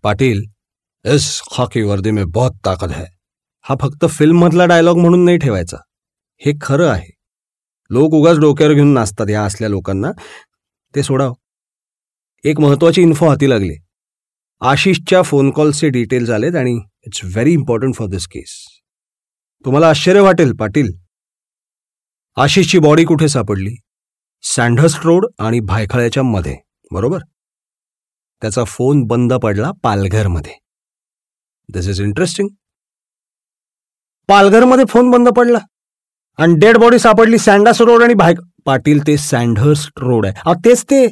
पाटील 0.03 0.43
एस 1.05 1.43
हॉकी 1.53 1.83
वर्दी 1.83 2.11
में 2.11 2.25
बहुत 2.31 2.53
ताकद 2.67 2.91
है. 2.91 3.05
हा 3.63 3.75
फक्त 3.81 4.07
फिल्ममधला 4.07 4.67
डायलॉग 4.67 4.99
म्हणून 4.99 5.25
नाही 5.25 5.39
ठेवायचा. 5.39 5.77
हे 6.41 6.53
खरं 6.63 6.89
आहे. 6.89 7.11
लोक 7.91 8.15
उगाच 8.15 8.39
डोक्यावर 8.39 8.75
घेऊन 8.75 8.93
नाचतात 8.95 9.31
या 9.31 9.45
असल्या 9.45 9.69
लोकांना. 9.69 10.11
ते 10.95 11.03
सोडाव. 11.03 11.33
एक 12.45 12.61
महत्वाची 12.61 13.03
इन्फो 13.03 13.29
हाती 13.29 13.51
लागली. 13.51 13.75
आशिषच्या 14.61 15.23
फोन 15.23 15.51
कॉलचे 15.51 15.89
डिटेल्स 15.89 16.31
आलेत 16.31 16.57
आणि 16.57 16.79
it's 17.07 17.21
very 17.25 17.53
important 17.53 17.95
for 17.95 18.09
this 18.09 18.27
case 18.27 18.65
तुम्हाला 19.65 19.89
आश्चर्य 19.89 20.21
वाटेल 20.21 20.53
पाटील. 20.53 20.93
आशिषची 22.37 22.79
बॉडी 22.79 23.05
कुठे 23.05 23.29
सापडली? 23.29 23.75
सँडहस्ट 24.43 25.01
रोड 25.05 25.27
आणि 25.39 25.61
भायखळ्याच्या 25.61 26.23
मध्ये 26.23 26.57
बरोबर? 26.93 27.19
त्याचा 28.43 28.65
फोन 28.65 29.03
बंद 29.05 29.33
पडला 29.33 29.71
पालघरमध्ये. 29.83 30.53
दिस 31.69 31.89
इज 31.89 32.01
इंटरेस्टिंग 32.01 32.49
पालघरमध्ये 34.29 34.85
फोन 34.89 35.11
बंद 35.11 35.29
पडला 35.29 35.59
आणि 36.39 36.55
डेड 36.59 36.77
बॉडी 36.77 36.99
सापडली 36.99 37.39
सँडर्स 37.39 37.81
रोड 37.81 38.03
आणि 38.03 38.15
भाय 38.15 38.35
पाटील 38.65 39.07
ते 39.07 39.17
सँडर्स 39.17 39.87
रोड 39.97 40.27
आहे. 40.27 40.35
अहो, 40.45 40.55
तेच 40.55 40.85
ते. 40.85 41.07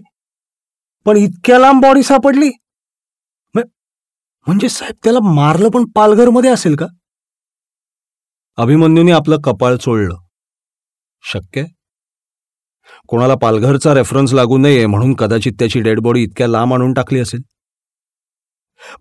पण 1.05 1.17
इतक्या 1.17 1.59
लांब 1.59 1.83
बॉडी 1.83 2.03
सापडली. 2.03 2.51
म्हणजे 4.47 4.69
साहेब 4.69 4.95
त्याला 5.05 5.19
मारलं 5.35 5.69
पण 5.69 5.85
पालघरमध्ये 5.97 6.51
असेल 6.51 6.77
का? 6.77 6.87
अभिमन्यूने 8.57 9.13
आपलं 9.13 9.41
कपाळ 9.45 9.77
चोळलं. 9.77 10.22
शक्य? 11.23 11.65
कोणाला 13.09 13.35
पालघरचा 13.35 13.95
रेफरन्स 13.95 14.33
लागू 14.33 14.59
नये 14.59 14.87
म्हणून 14.87 15.15
कदाचित 15.15 15.53
त्याची 15.59 15.81
डेड 15.81 16.01
बॉडी 16.01 16.23
इतक्या 16.23 16.49
लांब 16.49 16.75
आणून 16.75 16.93
टाकली 16.93 17.21
असेल. 17.21 17.41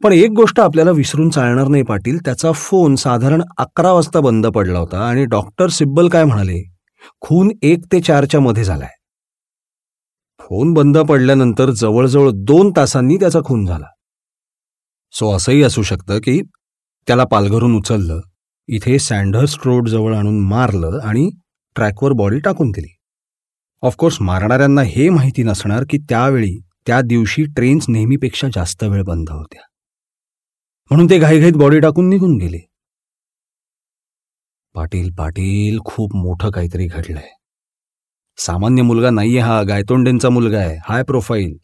पण 0.03 0.13
एक 0.13 0.31
गोष्ट 0.31 0.59
आपल्याला 0.59 0.91
विसरून 0.91 1.29
चालणार 1.29 1.67
नाही 1.67 1.83
पाटील. 1.83 2.17
त्याचा 2.17 2.51
फोन 2.51 2.95
साधारण 2.95 3.41
अकरा 3.57 3.91
वाजता 3.91 4.19
बंद 4.19 4.47
पडला 4.47 4.79
होता 4.79 5.07
आणि 5.07 5.25
डॉक्टर 5.25 5.67
सिब्बल 5.67 6.09
काय 6.09 6.23
म्हणाले? 6.23 6.61
खून 7.21 7.51
एक 7.61 7.85
ते 7.91 8.01
चारच्या 8.01 8.39
मध्ये 8.39 8.63
झालाय. 8.63 8.89
फोन 10.39 10.73
बंद 10.73 10.97
पडल्यानंतर 10.97 11.69
जवळजवळ 11.69 12.29
दोन 12.33 12.71
तासांनी 12.77 13.17
त्याचा 13.17 13.39
खून 13.45 13.65
झाला. 13.65 13.85
सो 15.11 15.31
असंही 15.35 15.63
असू 15.63 15.81
शकतं 15.81 16.19
की 16.19 16.41
त्याला 17.07 17.23
पालघरून 17.23 17.75
उचललं 17.75 18.21
इथे 18.67 18.99
सँडर्स 18.99 19.57
रोड 19.65 19.87
जवळ 19.89 20.15
आणून 20.15 20.39
मारलं 20.39 20.99
आणि 21.03 21.29
ट्रॅकवर 21.75 22.11
बॉडी 22.11 22.39
टाकून 22.39 22.71
दिली. 22.71 22.97
ऑफकोर्स 23.81 24.17
मारणाऱ्यांना 24.21 24.81
हे 24.81 25.09
माहिती 25.09 25.43
नसणार 25.43 25.83
की 25.89 25.97
त्यावेळी 25.97 26.59
त्या 26.87 27.01
दिवशी 27.01 27.43
ट्रेन्स 27.43 27.85
नेहमीपेक्षा 27.89 28.47
जास्त 28.47 28.83
वेळ 28.83 29.03
बंद 29.03 29.29
होत्या. 29.29 29.61
म्हणून 30.89 31.09
ते 31.09 31.17
घाईघाईत 31.17 31.53
बॉडी 31.53 31.79
टाकून 31.79 32.09
निघून 32.09 32.37
गेले. 32.37 32.59
पाटील 34.73 35.11
पाटील 35.13 35.79
खूप 35.85 36.15
मोठं 36.15 36.51
काहीतरी 36.51 36.87
घडलंय. 36.87 37.29
सामान्य 38.37 38.81
मुलगा 38.81 39.09
नाहीये 39.09 39.39
हा 39.39 39.63
गायतोंडेंचा 39.63 40.29
मुलगा 40.29 40.57
आहे 40.57 40.77
हाय 40.89 41.03
प्रोफाईल 41.03 41.57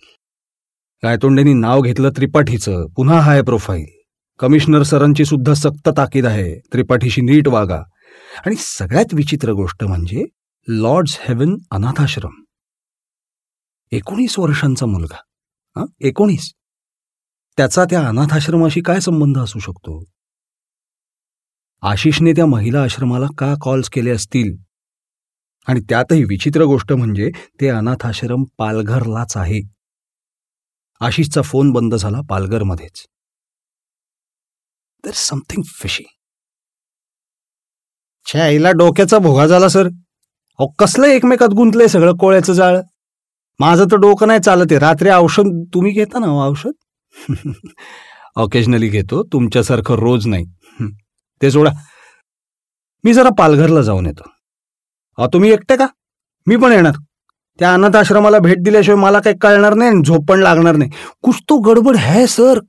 गायतोंडेंनी 1.03 1.53
नाव 1.53 1.81
घेतलं 1.81 2.09
त्रिपाठीचं 2.09 2.85
पुन्हा 2.95 3.19
हाय 3.19 3.41
प्रोफाईल 3.41 3.85
कमिशनर 4.39 4.83
सरांची 4.83 5.25
सुद्धा 5.25 5.53
सक्त 5.53 5.89
ताकीद 5.89 6.25
आहे 6.25 6.59
त्रिपाठीशी 6.73 7.21
नीट 7.21 7.47
वागा. 7.47 7.81
आणि 8.45 8.55
सगळ्यात 8.55 9.13
विचित्र 9.13 9.51
गोष्ट 9.51 9.83
म्हणजे 9.83 10.23
लॉर्ड्स 10.67 11.19
हेवन 11.19 11.57
अनाथाश्रम. 11.71 12.43
एकोणीस 13.91 14.39
वर्षांचा 14.39 14.85
मुलगा 14.85 15.85
एकोणीस. 16.01 16.53
त्याचा 17.57 17.83
त्या 17.89 18.07
अनाथाश्रमाशी 18.07 18.81
काय 18.81 18.99
संबंध 18.99 19.37
असू 19.37 19.59
शकतो? 19.59 20.03
आशिषने 21.81 22.31
त्या 22.31 22.45
महिला 22.45 22.83
आश्रमाला 22.83 23.25
का 23.37 23.53
कॉल्स 23.61 23.89
केले 23.89 24.09
असतील? 24.09 24.57
आणि 25.67 25.79
त्यातही 25.89 26.23
विचित्र 26.23 26.63
गोष्ट 26.63 26.93
म्हणजे 26.93 27.29
ते 27.61 27.67
अनाथाश्रम 27.69 28.43
पालघरलाच 28.57 29.37
आहे. 29.37 29.59
आशिषचा 30.99 31.41
फोन 31.41 31.71
बंद 31.71 31.95
झाला 31.95 32.17
पालघरमध्येच. 32.29 33.05
दर 35.05 35.11
समथिंग 35.11 35.63
फिशी 35.63 36.03
आईला 38.35 38.71
डोक्याचा 38.71 39.17
भोगा 39.17 39.47
झाला 39.47 39.67
सर. 39.69 39.87
अहो 40.59 40.67
कसलं 40.79 41.07
एकमेकात 41.07 41.49
गुंतलंय 41.49 41.87
सगळं 41.87 42.15
कोळ्याचं 42.17 42.53
जाळ? 42.53 42.77
माझं 43.59 43.85
तर 43.85 43.95
डोकं 43.95 44.27
नाही 44.27 44.39
चालत 44.39 44.65
आहे. 44.71 44.79
रात्री 44.79 45.09
औषध 45.09 45.43
तुम्ही 45.73 45.91
घेता 45.91 46.19
ना 46.19 46.27
हो 46.27 46.49
औषध? 46.49 46.71
ऑकेजनली 48.35 48.87
घेतो. 48.87 49.23
तुमच्यासारखं 49.23 49.95
रोज 49.95 50.27
नाही. 50.27 50.45
ते 51.41 51.51
सोडा. 51.51 51.69
मी 53.03 53.13
जरा 53.13 53.29
पालघरला 53.37 53.81
जाऊन 53.81 54.05
येतो. 54.05 54.23
अहो 55.17 55.27
तुम्ही 55.33 55.51
एकटे 55.51 55.75
का? 55.75 55.87
मी 56.47 56.55
पण 56.55 56.71
येणार. 56.71 56.93
त्या 57.59 57.73
अनाथ 57.73 57.95
आश्रमाला 57.95 58.39
भेट 58.39 58.57
दिल्याशिवाय 58.63 59.01
मला 59.01 59.19
काही 59.19 59.35
कळणार 59.41 59.73
नाही 59.73 59.89
आणि 59.91 60.01
झोप 60.05 60.25
पण 60.29 60.39
लागणार 60.39 60.75
नाही. 60.75 60.91
कुछ 61.23 61.35
तो 61.49 61.57
गडबड 61.57 61.95
है 61.95 62.27
सर. 62.27 62.59